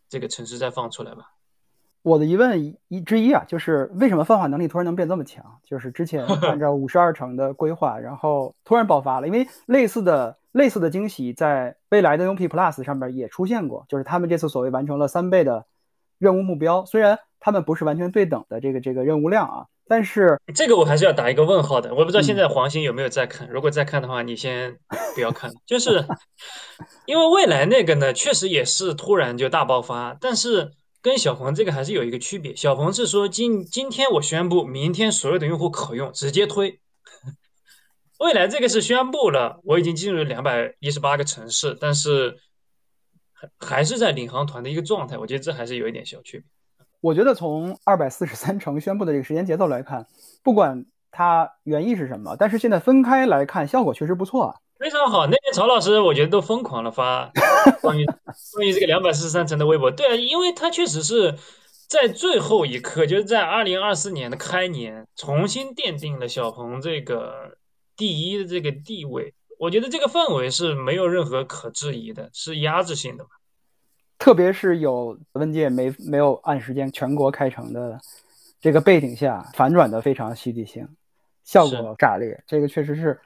[0.09, 1.33] 这个城市再放出来吧。
[2.09, 5.45] 我的疑问一之一啊，就是为什么泛化能力突然能变这么强？
[5.63, 9.27] 就是之前 按照五十二城的规划，然后突然爆发了。
[9.27, 15.67] 因为类似的类似的惊喜在未来的 n P Plus 上面也出现过，就是他们这次所谓完成了三倍的
[16.19, 21.95] 任务目标，虽然他们不是完全对等的这个这个任务量啊，但是这个我还是要打一个问号的。
[21.95, 24.79] 我不知道现在黄鑫有没有在看，如果在看的话，你先
[25.15, 26.07] 不要看，就是
[27.05, 30.73] 因为未来那个呢，确实也是突然就大爆发，但是。
[31.01, 36.81] 跟小鹏这个还是有一个区别，小鹏是说今今天我宣布，明天所有的用户可用，直接推。
[38.19, 42.39] 未来这个是宣布了，我已经进入两百一十八个城市，但是
[43.33, 46.47] 还还是在领航团的一个状态，我觉得这还是有一点小区别。
[47.01, 50.09] 我觉得从二百四十三城宣布的这个时间节奏来看，
[50.43, 54.57] 不管它原意是什么，但是现在分开来看，效果确实不错啊。
[54.79, 57.33] 非常好，那天曹老师我觉得都疯狂了发
[57.83, 58.07] 关于
[58.55, 59.91] 关于这个两百四十三层的微博。
[59.91, 61.35] 对啊，因为他确实是
[61.89, 67.57] 在最后一刻，就是在二零二四年的开年，重新奠定了小鹏这个
[67.97, 69.35] 第一的这个地位。
[69.59, 73.31] 我觉得这个氛围是没有任何可质疑的，是压制性的嘛。
[74.17, 77.99] 特别是有问界没没有按时间全国开城的
[78.61, 80.89] 这个背景下，反转的非常戏剧性，
[81.43, 82.41] 效果炸裂。
[82.47, 83.21] 这个确实是。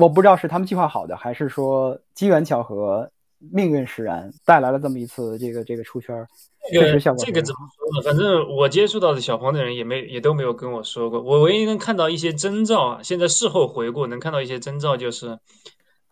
[0.00, 6.26] 我不知道是他们计划好的，还是说机缘巧合、命运使然带来了这么一次这个这个出圈。
[6.72, 8.02] 这个这个怎么说呢？
[8.04, 11.20] 反正我接触到的小鹏的人也没也都没有跟我说过。
[11.20, 15.38] 我唯一能看到一些征兆啊，现在事后回顾能看到一些征兆，就是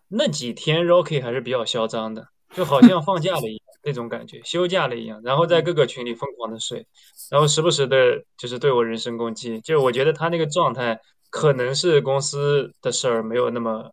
[0.07, 6.85] 那几天 Rocky 还是比较嚣张的，就好像放假了一样那种感觉，休假了一样，然后在各个群里疯狂的睡，
[7.31, 9.61] 然后时不时的就是对我人身攻击。
[9.61, 10.99] 就我觉得他那个状态。
[11.29, 13.91] 可能是公司的事儿没有那么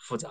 [0.00, 0.28] 复杂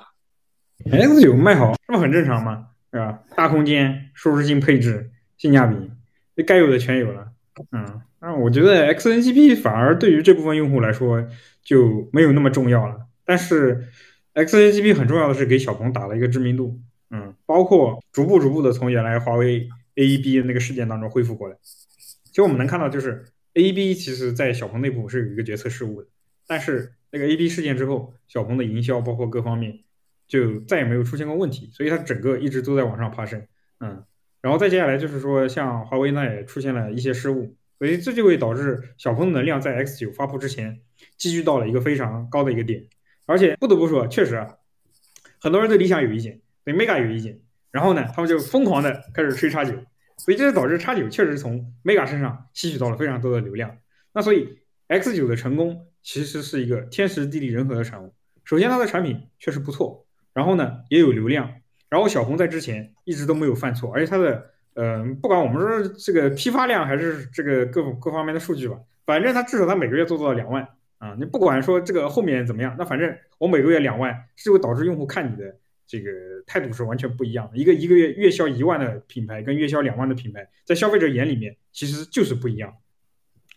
[0.90, 2.68] ，X 九卖好，这不很正常吗？
[2.92, 3.20] 是吧？
[3.36, 7.28] 大空间、舒适性、配置、性价比，该有的全有了。
[7.72, 11.28] 嗯，那我觉得 XNGP 反而对于这部分用户来说
[11.64, 13.08] 就没有那么重要了。
[13.26, 13.88] 但是
[14.34, 16.80] XNGP 很重要的是给小鹏打了一个知名度，
[17.10, 21.58] 嗯，包括逐步逐步的从原来华为 AEB 那个事件当中恢复过来。
[21.62, 23.26] 其实我们能看到，就是
[23.56, 26.08] AEB 其实在小鹏内部是有一个决策失误的。
[26.48, 29.84] 但是那个 A B 事件之后，小鹏的营销包括各方面
[30.28, 33.46] 就再也没有出现过问题，所以它整个一直都在往上爬升，
[33.80, 34.04] 嗯，
[34.42, 40.82] 然后再接下来就是说，像华为那也出现了一些失误，所以这就会导致小鹏的能量在 X 九发布之前
[41.18, 42.86] 积聚到了一个非常高的一个点，
[43.26, 44.56] 而且不得不说，确实啊，
[45.40, 47.40] 很多人对理想有意见，对 Mega 有意见，
[47.72, 49.74] 然后呢，他们就疯狂的开始吹叉九，
[50.18, 53.78] 所以这就导致叉九确实从 Mega 身上吸取到了非常多的流量，
[54.14, 55.87] 那所以 X 九的成功。
[56.04, 58.14] 其实是一个天时地利人和的产物。
[58.44, 61.52] 首先，它的产品确实不错，然后呢也有流量，
[61.90, 70.66] 然后小红在之前一直都没有犯错，而且它的呃，不管我们说这个批发量还是这个各各方面的数据吧，反正它至少它每个月做到了两万
[70.98, 71.14] 啊。
[71.20, 76.10] 你不管说这个后面怎么样，那反正我每个月两万，是会导致用户看你的这个
[76.46, 77.58] 态度是完全不一样的。
[77.58, 82.76] 一个一个月月销一万的品牌跟月销两万的品牌，在消费者眼里面其实就是不一样。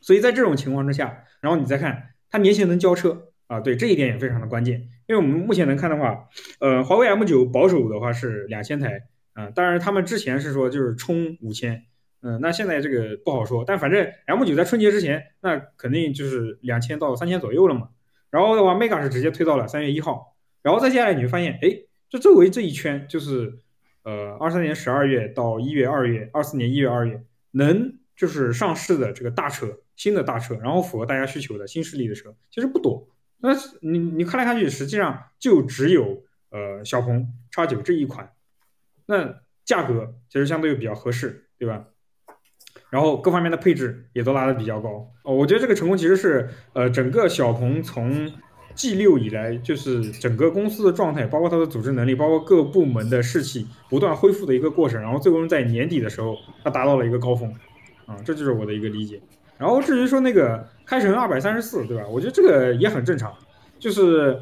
[0.01, 2.09] 所以在这种情况之下，然后你再看。
[2.31, 3.61] 它年前能交车啊？
[3.61, 4.89] 对，这一点也非常的关键。
[5.07, 6.29] 因为我们目前能看的话，
[6.61, 9.03] 呃，华为 M9 保守的话是两千台，
[9.33, 11.85] 啊，当然他们之前是说就是冲五千，
[12.23, 13.65] 嗯，那现在这个不好说。
[13.67, 17.89] 但反正 M9 在春节之前，那肯定就是两千到三千左右了嘛。
[18.31, 20.37] 然后的话，Mega 是直接推到了三月一号。
[20.63, 21.71] 然后再接下来你会发现，哎，
[22.09, 23.59] 这周围这一圈就是，
[24.05, 29.79] 呃，二三年十二月到一月、二月，二四年一月、二月能就是上市的这个大车。
[29.97, 33.07] 新的大车，然后符合大家需求的新势力的车，其实不多。
[33.37, 33.51] 那
[33.83, 38.33] 你你看来看去，实际上就只有呃小鹏叉九这一款。
[39.05, 41.85] 那价格其实相对又比较合适，对吧？
[42.89, 45.13] 然后各方面的配置也都拉的比较高。
[45.23, 48.33] 哦，我觉得这个成功其实是呃整个小鹏从
[48.75, 54.99] G 六以来，就是整个公司的状态，包括它的组织能力，包括各部门的士气不断恢复的一个过程。
[55.03, 57.55] 然后最终在年底的时候，它达到了一个高峰。
[58.11, 59.21] 啊，这就是我的一个理解。
[59.57, 62.03] 然后至于说那个开成二百三十四，对吧？
[62.09, 63.33] 我觉得这个也很正常。
[63.79, 64.37] 就是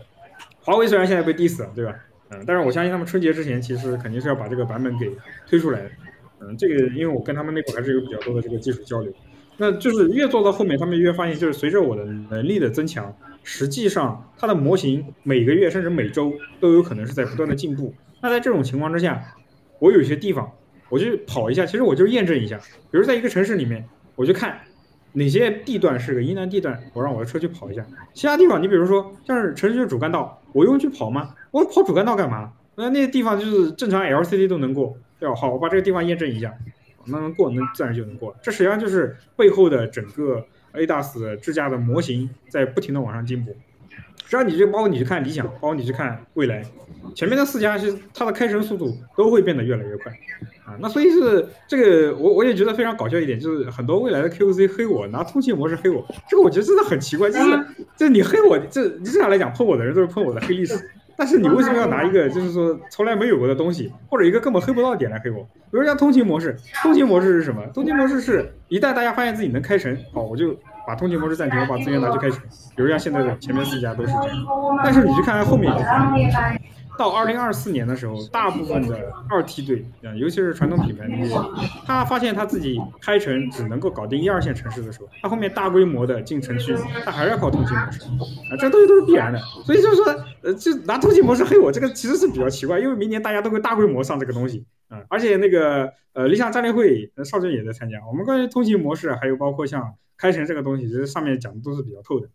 [0.60, 1.94] 华为虽然现在被 diss 了，对吧？
[2.30, 5.10] 嗯，但是我相信他们春节之前其实肯定是要把这个版本给
[5.46, 5.90] 推出来的。
[6.40, 9.12] 嗯，这个因为我跟他们内部还是有比较多的这个技术交流。
[9.56, 13.12] 那就是越做到后面，他们越发现，就是随着我的能力的增强，
[13.42, 17.92] 实际上它的模型每个月甚至每周都有可能是在不断的进步。
[18.20, 19.34] 那在这种情况之下，
[19.80, 20.52] 我有些地方
[20.88, 22.58] 我去跑一下，其实我就验证一下，
[22.90, 23.84] 比如在一个城市里面，
[24.16, 24.60] 我就看。
[25.14, 26.78] 哪些地段是个疑难地段？
[26.92, 27.84] 我让我的车去跑一下。
[28.12, 31.34] 其他地方，你比如说像是城市主干道，我用去跑吗？
[31.50, 32.52] 我跑主干道干嘛？
[32.76, 35.34] 那那些地方就是正常 LCD 都能过，对吧？
[35.34, 36.54] 好，我把这个地方验证一下，
[37.06, 38.36] 那能过，那自然就能过。
[38.42, 43.56] 这实际上就是背后的整个 ADAS 智驾的模型在不停的往上进步。
[44.24, 46.62] 实际上，你就包括你去看理想，包括你去看未来，
[47.14, 50.12] 前面的四家其实它的开城速度都会变得越来越快
[50.66, 50.76] 啊。
[50.80, 60.78] 那所以是这个，我我也觉得非常搞笑一点，就是很多未来的 QC 黑我，拿通信模式黑我，这个我觉得真的很奇怪，就是就你黑我，这你正常来讲碰我的人都是碰我的黑历史，
[61.16, 65.42] 但是你为什么要拿一个就是说从来没有过的东西，或者一个根本黑不到的点来黑我？
[65.70, 67.64] 比如像通勤模式，通勤模式是什么？
[67.72, 70.54] 通勤模式是一旦大家发现自己能开城，好，我就。
[70.88, 72.40] 把通勤模式暂停，我把资源拿去开城，
[72.74, 74.46] 比如像现在的前面四家都是这样。
[74.82, 75.70] 但是你去看看后面，
[76.96, 81.38] 到二零二四年的时候，大部分的二梯队啊，尤其是传统品牌那些，
[81.84, 86.74] 他发现他自己开城只能够搞定一二线城市的时候，他后面大规模的进城区，
[87.04, 88.00] 他还是要靠通勤模式
[88.50, 89.38] 啊，这东西都是必然的。
[89.66, 90.06] 所以就是说，
[90.42, 102.28] 呃，就拿通勤模式黑我，这个其实是比较奇怪，因为明年大家都会大规模上这个东西啊，而且那个呃理想战略会，邵军也在参加，我们关于通勤模式，还有包括像开城这个东西，其实上面讲的都是比较透的。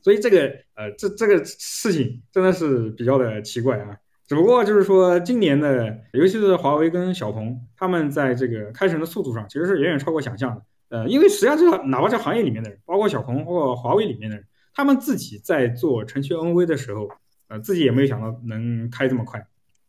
[0.00, 3.96] 所以这个呃，这这个事情真的是比较的奇怪啊。
[4.26, 10.62] 只不过就是说，今年的，尤其是华为跟小鹏，他们在这个开城的速度上，其实是远远超过想象的。
[10.90, 17.08] 呃，因为实际上这个哪怕这行业里面的人，包括小鹏或华为里面的人，他们自己在做城区 NV 的时候，
[17.48, 19.46] 呃，自己也没有想到能开这么快。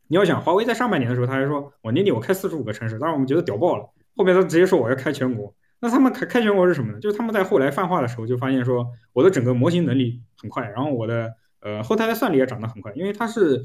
[0.07, 3.89] 你要想，华为在上半年的时候，他还说我年底我开四十五个城市，当然我们觉得屌爆了。
[4.15, 5.53] 后面他直接说我要开全国。
[5.82, 6.99] 那他们开开全国是什么呢？
[6.99, 13.61] 就是他们在后来泛化的时候就发现说，我的整个模型能力很快，然后我的呃后台的算力也涨得很快，因为它是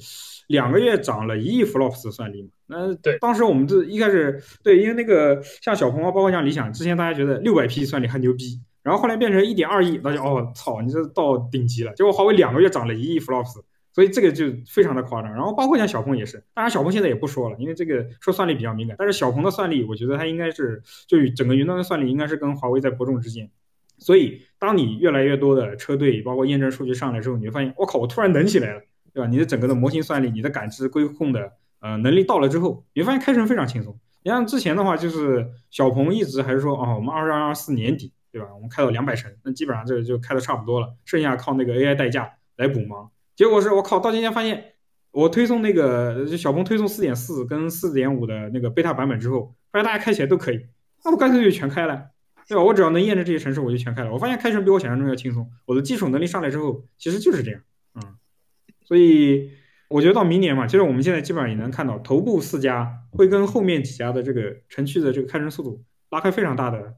[0.47, 2.49] 两个月涨了一亿 flops 的算力嘛。
[2.67, 11.93] 那对，当时我们这一开始对，因为那个像小鹏啊，包括像理想，之前大家觉得六百 P 算力很牛逼，然后后来变成一点二亿，大家哦操，你这到顶级了。
[11.95, 13.61] 结果华为两个月涨了一亿 flops。
[13.95, 18.97] 所以这个就非常的夸张，然后包括像小鹏也是，当然小鹏现在也不说了，因为这个说算力比较敏感。
[18.99, 23.49] 但是小鹏的算力，我觉得它应该是就整个云端的算力应该是跟华为在伯仲之间。
[23.99, 28.83] 所以当你越来越多的车队包括验证数据上来之后，你会发现，我靠，我突然能起来了，
[29.13, 29.29] 对吧？
[29.29, 33.97] 你的整个的模型算力、你的感知规控的呃能力到了之后，你会发现开成非常轻松。
[34.25, 38.49] 你像之前的话，就是小鹏一直还是说，哦，我们二二二四年底，对吧？
[38.55, 43.09] 我们开到两百城，那基本上这就开的差不多了，剩下靠那个 AI 代驾来补盲。
[43.37, 44.75] 结果是我靠，到今天发现，
[45.11, 50.67] 我推送那个小鹏推送四点四跟四点五的那个贝塔版本之后，发现大家开起来都可以，
[51.05, 52.11] 那我干脆就全开了，
[52.49, 52.63] 对吧？
[52.63, 54.13] 我只要能验证这些城市，我就全开了。
[54.13, 57.61] 我发现开城比我想象中要轻松，我的技术能力上来之后，其实就是这样，
[57.95, 58.15] 嗯。
[58.85, 59.51] 所以
[59.89, 66.95] 我觉得到明年嘛，其实我们现在基本上也能看到，头部四家会跟后面几家的这个城区的这个开城速度拉开非常大的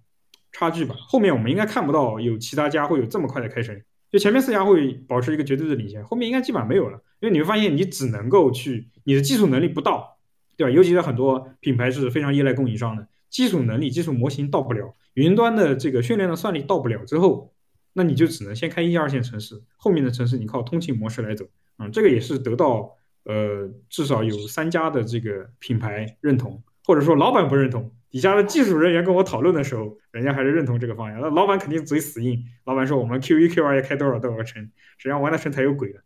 [0.52, 0.94] 差距吧。
[0.98, 3.80] 后面我们应该看不到有其他家会有这么快的开城。
[4.10, 10.16] 就前面四家会保持一个绝对的领先，后面应该基本上没有了，因为你会发现你只能够去你的技术能力不到，
[10.56, 10.70] 对吧？
[10.70, 17.52] 尤其是很多品牌是非常依赖供应商的，技术能力、技术模型到不了，云端的这个训练的算力到不了之后，
[17.94, 21.44] 那你就只能先开一二线城市，后面的城市你靠通勤模式来走，
[21.78, 22.94] 嗯，这个也是得到
[23.24, 27.92] 呃至少有三家的这个品牌认同，或者说老板不认同。
[28.08, 31.18] 底下的技术人员跟我讨论的时候，人家还是认同这个方案。
[31.20, 34.62] 那老板肯定嘴死硬，老板说我们 Q 一 Q 二要开多少多少个城，
[34.96, 36.00] 实际上玩的城才有鬼了。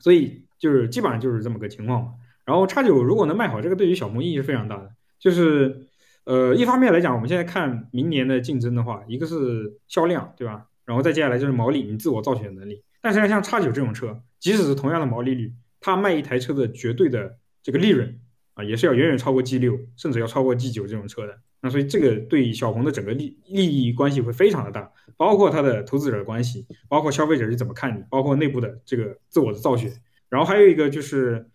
[0.00, 2.14] 所以就是基本上就是这么个情况嘛。
[2.44, 4.90] 然后叉九如果能卖好，这个对于小鹏意义是非常大的。
[5.18, 5.86] 就是
[6.24, 10.66] 呃，一方面来讲，我们现在看明年的竞争的话，一个是销量，对吧？
[10.84, 12.82] 然后再接下来就是毛利，你自我造血能力。
[13.00, 18.18] 但是像叉九这种车，即使是同样的毛利率，它卖一台车的绝对的这个利润
[18.54, 21.38] 啊，也是要远远超过 G 六，甚至要超过 G 九这种车的。
[21.60, 29.92] 那所以这个对小鹏的整个利利益关系会非常的大，包括它的投资者的关系，包括消费者是怎么看你，包括内部的这个自我的造血。
[30.28, 31.48] 然后还有一个就是，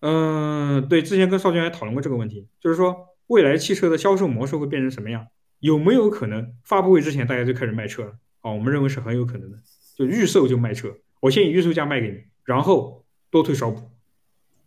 [0.00, 5.26] 嗯，对，之前跟邵军还讨论过这个问题，就是说未来汽车的销售模式会变成什么样？
[5.58, 8.12] 有没有可能发布会之前大家就开始卖车了？
[8.42, 9.58] 哦，我们认为是很有可能的，
[9.96, 13.90] 就预售就卖车，我先以预售价卖给你，然后多退少补。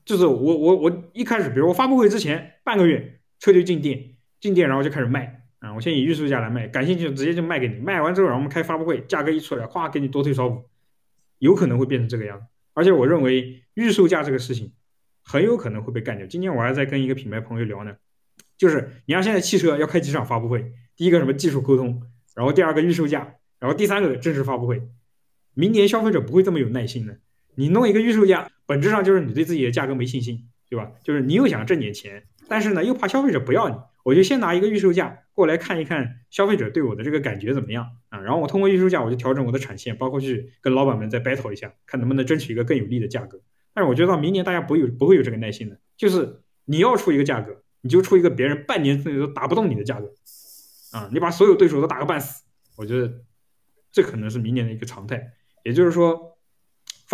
[0.05, 4.09] 就是我我我一开始，比如我发布会之前半个月车就进店。
[4.39, 5.73] 进店然后就开始卖啊！
[5.73, 7.79] 我先以预售价来卖，感兴趣直接就卖给你。
[7.79, 10.65] 卖完之后，然后我们开发布会，价格一出来，咵给你多退少补，
[11.37, 12.45] 有可能会变成这个样子。
[12.73, 14.73] 而且我认为预售价这个事情
[15.23, 16.27] 很有可能会被干掉。
[16.27, 17.95] 今天我还在跟一个品牌朋友聊呢，
[18.57, 22.01] 就是你像现在汽车要开几场发布会，第一个什么技术沟通，
[22.35, 24.81] 然后第二个预售价，然后第三个正式发布会。
[25.53, 27.17] 明年消费者不会这么有耐心的。
[27.55, 30.91] 你弄一个预售价，本质上就是你对自己的价格没信心，对吧？
[31.03, 33.75] 就是你又想挣点钱，但是呢又怕消费者不要你。
[34.03, 43.39] 我就先拿一个预售价过来看一看消费者对我的这个感觉怎么样啊，然后我通过预售价我就调整我的产线，包括去跟老板们再 battle 一下，看能不能争取一个更有利的价格。
[43.73, 50.11] 但是我觉得到明年大家不有不会有这个耐心的，就是你要出一个价格，你就出一个别人半年之内都打不动你的价格
[50.91, 52.43] 啊，你把所有对手都打个半死。
[52.75, 53.21] 我觉得
[53.91, 55.31] 这可能是明年的一个常态，
[55.63, 56.32] 也就是说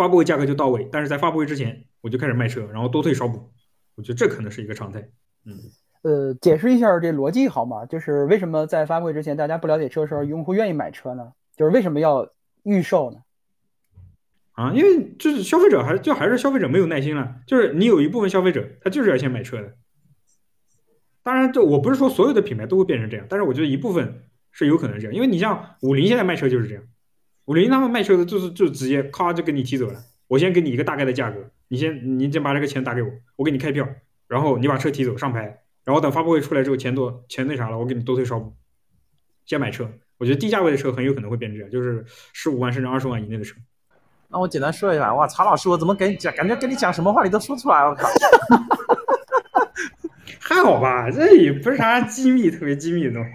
[0.00, 3.50] 发布会价格就到位，但是在发布会之前我就开始卖车，然后多退少补，
[3.96, 5.10] 我觉得这可能是一个常态，
[5.44, 5.58] 嗯。
[6.02, 7.84] 呃，解释一下这逻辑好吗？
[7.84, 11.34] 就是为什么在发布会之前，大家不了解车的时候，用户愿意买车呢？
[11.54, 12.26] 就是为什么要
[12.62, 13.18] 预售呢？
[14.52, 17.36] 啊，因为就是消费者还就还是消费者没有耐心了。
[17.46, 19.74] 就是你有一部分消费者，他就是要先买车的。
[21.22, 24.22] 当然，这我不是说所有的品牌都会变成这样，但是我觉得一部分
[24.52, 25.14] 是有可能这样。
[25.14, 26.82] 因为你像五菱现在卖车就是这样，
[27.50, 29.98] 五菱他们卖车的就是就直接咔就给你提走了，
[30.28, 33.88] 我先给你一个大概的价格，你先你先把这个钱打给我，我给你开票，
[34.28, 38.54] 然后你把车提走上牌，然后等发布会出来之后钱多钱那啥了，我给你多退少补，
[39.46, 39.90] 先买车。
[40.18, 43.56] 我觉得低价位的车很有可能会变这样，就是十五万甚至二十万以内的车。
[44.28, 48.08] 那我简单说一下，哇，曹老师，我怎么跟你讲，感觉跟你讲什么话你都说出来了，我靠！
[50.38, 53.30] 还好吧，这也不是啥机密，特别机密的东西。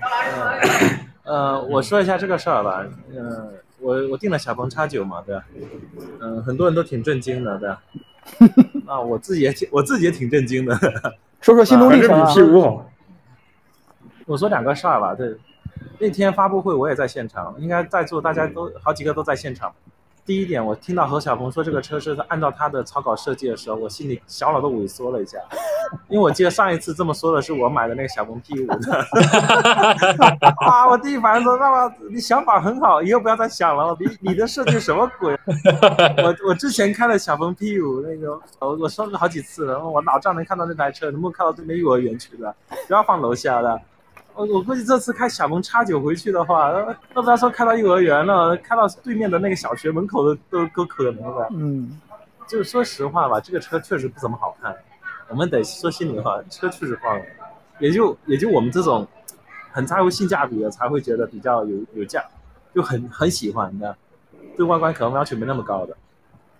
[1.23, 3.51] 呃，我说一下这个事儿吧，嗯、
[3.85, 5.45] 我我订了小鹏叉九嘛，对吧？
[6.19, 7.83] 嗯、很多人都挺震惊的，对吧？
[8.91, 10.75] 啊，我自己也挺我自己也挺震惊的。
[11.39, 12.41] 说说心路反正历程啊比。
[12.41, 12.89] P 五好。
[14.25, 15.37] 我说两个事儿吧，对，
[15.99, 19.71] 那天发布会我也在现场，应该在座大家都好几个都在现场。
[20.25, 25.37] 第一点，我听到何小鹏说这个车是按照他的草稿设计的时候，我心里小脑都萎缩了一下，
[26.09, 29.05] 因为我记得上一次这么说的是我买的那个小鹏 P 五的。
[30.65, 33.95] 啊，我第一反应说，那么你想法很好，以后不要再想了。
[33.99, 35.37] 你你的设计什么鬼？
[36.23, 42.55] 我我之前开了小鹏 P 五，那个我我说了好几次了，我老丈人看到那台车，能不能开到对面幼儿园去的？
[42.87, 43.79] 不要放楼下了。
[44.35, 51.47] 我我估计这次开小鹏叉九回去的话，呃都不要说开到幼儿园了，开到对面的那个小学门口的都都可能的。
[51.51, 51.99] 嗯，
[52.45, 54.75] 就是说实话吧，这个车确实不怎么好看。
[55.29, 57.25] 我们得说心里话，车确实晃了，
[57.79, 59.07] 也就也就我们这种
[59.71, 62.23] 很在乎性价比的才会觉得比较有有价，
[62.73, 63.95] 就很很喜欢的，
[64.57, 65.95] 对外观可能要求没那么高的。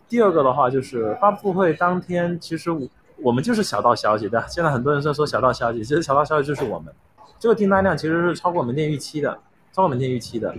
[0.08, 2.88] 第二个的话就是发布会当天，其实我
[3.18, 4.48] 我们就是小道消息，对吧？
[4.48, 6.94] 现在很多人在说小道消息，其实小道消息就是我们
[7.40, 9.38] 这个订单量其实是超过门店预期的，
[9.72, 10.56] 超过门店预期的。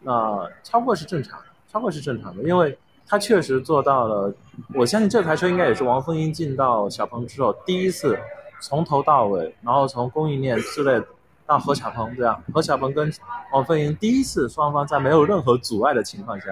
[0.00, 1.38] 那、超过是正常，
[1.70, 4.32] 超过是正常的，因为它确实做到了。
[4.74, 8.18] 我相信这台车应该也是王凤英进到小鹏之后第一次
[8.60, 11.02] 从头到尾，然后从供应链之类
[11.46, 13.12] 到何小鹏这样，何小鹏跟
[13.52, 16.46] 王凤英第一次双方在没有任何阻碍的情况下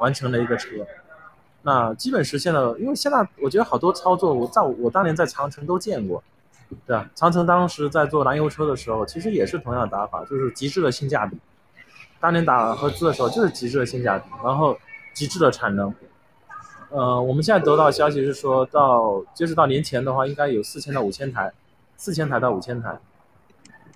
[0.00, 0.68] 完成了一个车。
[1.62, 6.22] 那基本实现了，因为现在我觉得好多操作，我在我当年在长城都见过，
[6.86, 7.08] 对啊？
[7.14, 11.36] 长城当时在做燃油车的时候，其实也是同样的打法，就是极致的性价比。
[12.20, 14.76] 当年打合资的时候就是极致的性价比，然后
[15.12, 15.92] 极致的产能。
[16.90, 21.52] 呃，我们现在得到消息是说到截止到年前的话，应该有四千到五千台，
[21.96, 22.98] 四千台到五千台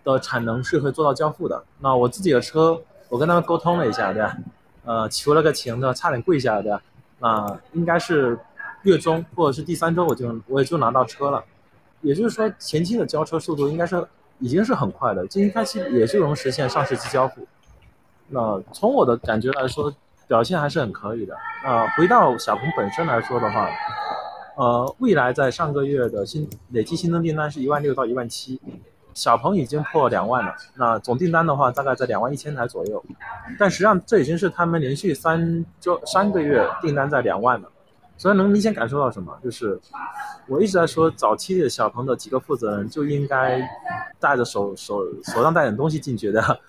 [0.02, 1.62] 的产能是会做到交付的。
[1.80, 4.36] 那我自己的车，我跟他们沟通了一下，对吧？
[4.84, 6.82] 呃，求了个情的，差点跪下了，对吧？
[7.18, 8.38] 那应该是
[8.82, 11.44] 月中或者是第三周我就我也就拿到车了，
[12.00, 14.06] 也就是说前期的交车速度应该是
[14.38, 17.46] 已经是很快的，今天开期也就能实现上市期交付。
[18.28, 19.92] 那从我的感觉来说，
[20.26, 21.34] 表现还是很可以的。
[21.64, 23.70] 啊、回到小鹏本身来说的话，
[24.56, 28.60] 呃，未来在上个月的新累计新增订单是一万六到一万七，
[29.14, 30.54] 小鹏已经破两万了。
[30.74, 33.02] 那总订单的话，大概在两万一千台左右。
[33.58, 37.70] 但实际上这已经是他们连续三周三个月订单在两万了，
[38.18, 39.38] 所以能明显感受到什么？
[39.42, 39.78] 就是
[40.46, 43.60] 我一直在说，早期的小鹏的几个负责人就应该
[44.18, 46.60] 带着手手手上带点东西进去的。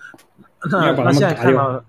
[0.70, 1.82] 那那现在看到，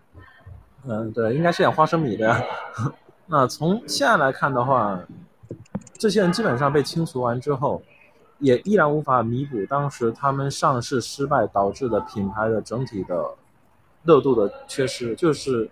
[0.87, 2.43] 嗯，对，应该是点花生米的。
[3.27, 4.99] 那从现在来看的话，
[5.97, 7.81] 这些人基本上被清除完之后，
[8.39, 13.35] 也依然无法弥补当时他们上市失败导致的品牌的整体的
[14.03, 15.15] 热度的缺失。
[15.15, 15.69] 就是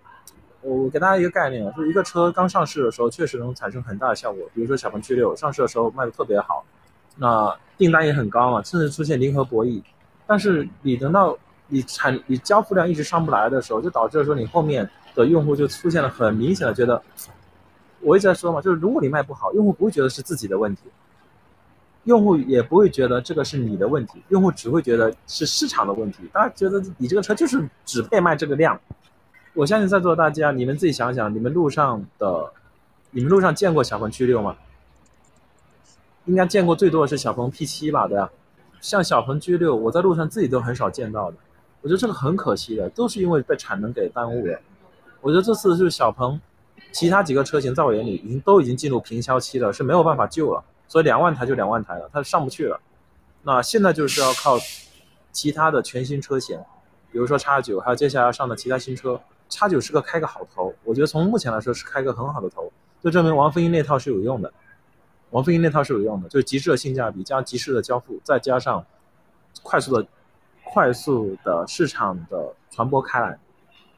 [0.60, 4.44] 我我给大家一个概念啊，就是一个车刚上市的时候，确实能产生很大的效果。
[4.52, 6.64] 比如说小鹏 G 六上市的时候卖的特别好，
[7.16, 9.82] 那订单也很高嘛，甚至出现零和博弈。
[10.26, 17.00] 但是你等到你产你交付量一直上不来的时候，就导致说你后面的用户就出现了很明显的觉得，
[18.00, 20.82] 我一直在说嘛，就是如果你卖不好，用户不会觉得是自己的问题，
[22.04, 26.28] 用户也不会觉得这个是你的问题，用户只会觉得是市场的问题。
[26.32, 28.78] 大家觉得你这个车就是只配卖这个量。
[29.58, 32.52] 我相信在座的大家，你们自己想想，你们路上的，
[33.10, 34.56] 你们路上见过小鹏 G 六吗？
[36.26, 38.30] 应该见过最多的是小鹏 P 七吧，对吧？
[38.80, 41.36] 像小鹏 G 六，我在路上自己都很少见到的。
[41.80, 44.60] 我觉得这个很可惜的，都是因为被产能给耽误了。
[45.20, 46.40] 我觉得这次是小鹏，
[46.92, 50.62] 其他几个车型在我眼里已经都已经进入平销期了，是没有办法救了。
[50.86, 52.80] 所以两万台就两万台了，它上不去了。
[53.42, 54.56] 那现在就是要靠
[55.32, 56.60] 其他的全新车型，
[57.10, 59.20] 比如说叉九，还有接下来要上的其他新车。
[59.48, 62.70] 叉九是个开个好头，我觉得从目前来说是开个很好的头，
[63.02, 64.52] 就证明王飞英那套是有用的。
[65.30, 68.84] 王飞英那套是有用的，就是极致的性价比加极致的交付，再加上
[69.62, 70.06] 快速的、
[70.64, 73.38] 快速的市场的传播开来。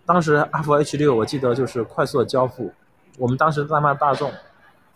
[0.05, 2.72] 当时阿福 H 六我记得就是快速的交付，
[3.16, 4.32] 我们当时在卖大众，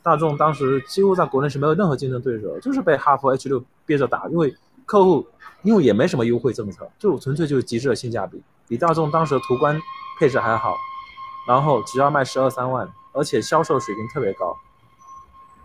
[0.02, 4.52] 大众当时几乎在国内是没有任何竞争对手，就是被哈弗 H 六憋着打，因为
[4.86, 5.24] 客户
[5.62, 9.80] 因为也没什么优惠政策，就纯粹就是极致的性价比，比大众当时的途观
[10.18, 10.76] 配置还好，
[11.46, 14.56] 然后只要卖十二三万，而且销售水平特别高。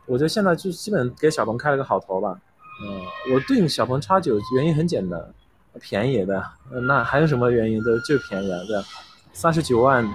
[0.06, 2.40] 我觉得现在就基本给小鹏开了个好头吧。
[2.82, 5.34] 嗯，我定小鹏 X9 原因很简单，
[5.80, 6.44] 便宜的。
[6.88, 7.84] 那还有什么原因？
[7.84, 8.88] 都就便宜啊，对吧？
[9.34, 10.08] 三十九万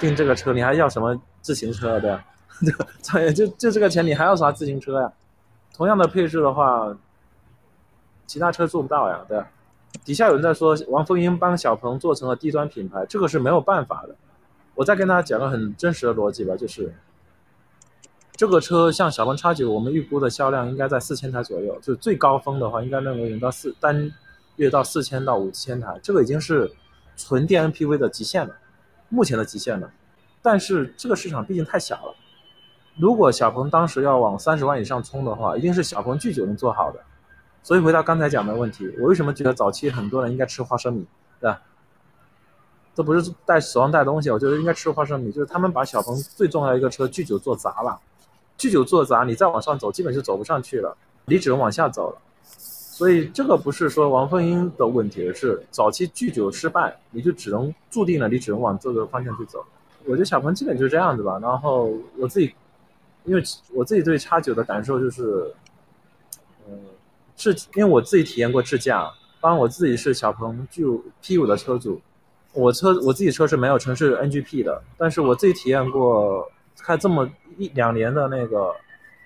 [0.00, 2.24] 订这个车，你还要什么自行车 对吧？
[3.12, 5.12] 对，就就这个钱，你还要啥自行车呀？
[5.74, 6.96] 同样的配置的话，
[8.26, 9.46] 其他车做不到呀，对吧？
[10.04, 14.16] 底下有人在说王凤英帮小鹏做成了低端品牌，这个是没有办法的。
[14.74, 16.92] 我再跟大家讲个很真实的逻辑吧，就是
[18.34, 24.10] 这个车像小鹏 X 九，我们预估的销量应该在四千台左右，就最高峰的话，应该认为能到四单
[24.56, 26.72] 月到四千到五千台，这个已经是
[27.16, 28.56] 纯电 MPV 的极限了，
[29.08, 29.88] 目前的极限了。
[30.40, 32.14] 但是这个市场毕竟太小了，
[32.98, 36.98] 如果小鹏当时要往三十万以上冲的话，一定是小鹏 G 九能做好的。
[37.62, 41.06] 所以回到刚才讲的问题，我为什么觉得早期很多人应该吃花生米，
[41.40, 41.62] 对吧？
[42.94, 47.98] 这不是带手上带东西，我觉得应该吃花生米，就是他们把小鹏最重要一个车 G 九做砸了
[48.58, 52.20] ，G 九做砸，你再往上走，基本就走不上去了，你只能往下走了。
[52.44, 59.64] 所以这个不是说王凤英的问题，而是早期 G 九失败，你就只能注定了你只能往这个方向去走。
[60.04, 61.38] 我觉得小鹏基本就是这样子吧。
[61.40, 62.52] 然后我自己，
[63.24, 65.54] 因为我自己对叉九的感受就是，
[66.68, 66.78] 嗯。
[67.36, 72.00] 是因为我自己体验过智驾，当然我自己是小鹏 G 五 P 五的车主，
[72.52, 78.74] 我车我自己车是没有城市 NGP 的，但是我自己体验过开这么一两年的那个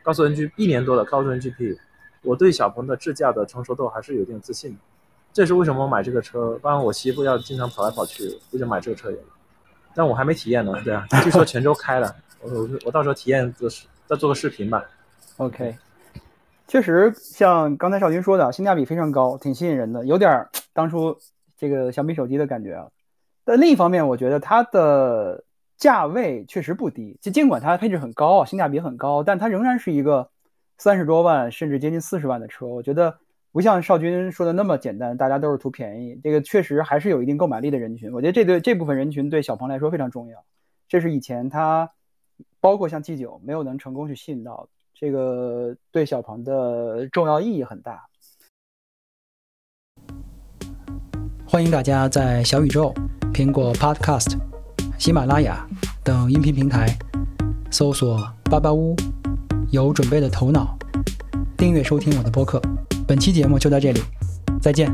[0.02, 1.76] 高速 NG 一年多的高速 NGP，
[2.22, 4.78] 我对小鹏的智驾的成熟度还是有点自信的，
[5.32, 6.58] 这是为什么我买这个车。
[6.62, 9.18] 当然我媳妇要经常跑来跑去，我就买这个车也，
[9.94, 14.84] 但我还没体验呢，对啊，据说泉州开了，我我我到时候体验个视再做个视频吧。
[15.38, 15.76] OK。
[16.68, 21.16] 确实，像刚才少军说的，性价比非常高，挺吸引人的，有点当初
[21.56, 22.88] 这个小米手机的感觉啊。
[23.44, 25.44] 但另一方面，我觉得它的
[25.76, 30.28] 价位确实不低，就尽管它配置很高，性价比很高，但它仍然是一个
[30.76, 32.66] 三十多万甚至接近四十万的车。
[32.66, 33.16] 我觉得
[33.52, 36.18] 不像少军说的那么简单，大家都是图便宜。
[36.24, 38.12] 这个确实还是有一定购买力的人群。
[38.12, 40.44] 我觉得这对这部分人群对小鹏来说非常重要。
[40.88, 41.88] 这是以前它
[42.60, 44.68] 包括像 G 九没有能成功去吸引到的。
[44.98, 48.02] 这个对小鹏的重要意义很大。
[51.46, 52.92] 欢迎大家在小宇宙、
[53.32, 54.38] 苹果 Podcast、
[54.98, 55.66] 喜马拉雅
[56.02, 56.88] 等音频平台
[57.70, 58.18] 搜索
[58.50, 58.96] “巴巴屋
[59.70, 60.76] 有准备的头脑”，
[61.56, 62.60] 订阅收听我的播客。
[63.06, 64.00] 本期节目就到这里，
[64.60, 64.90] 再见。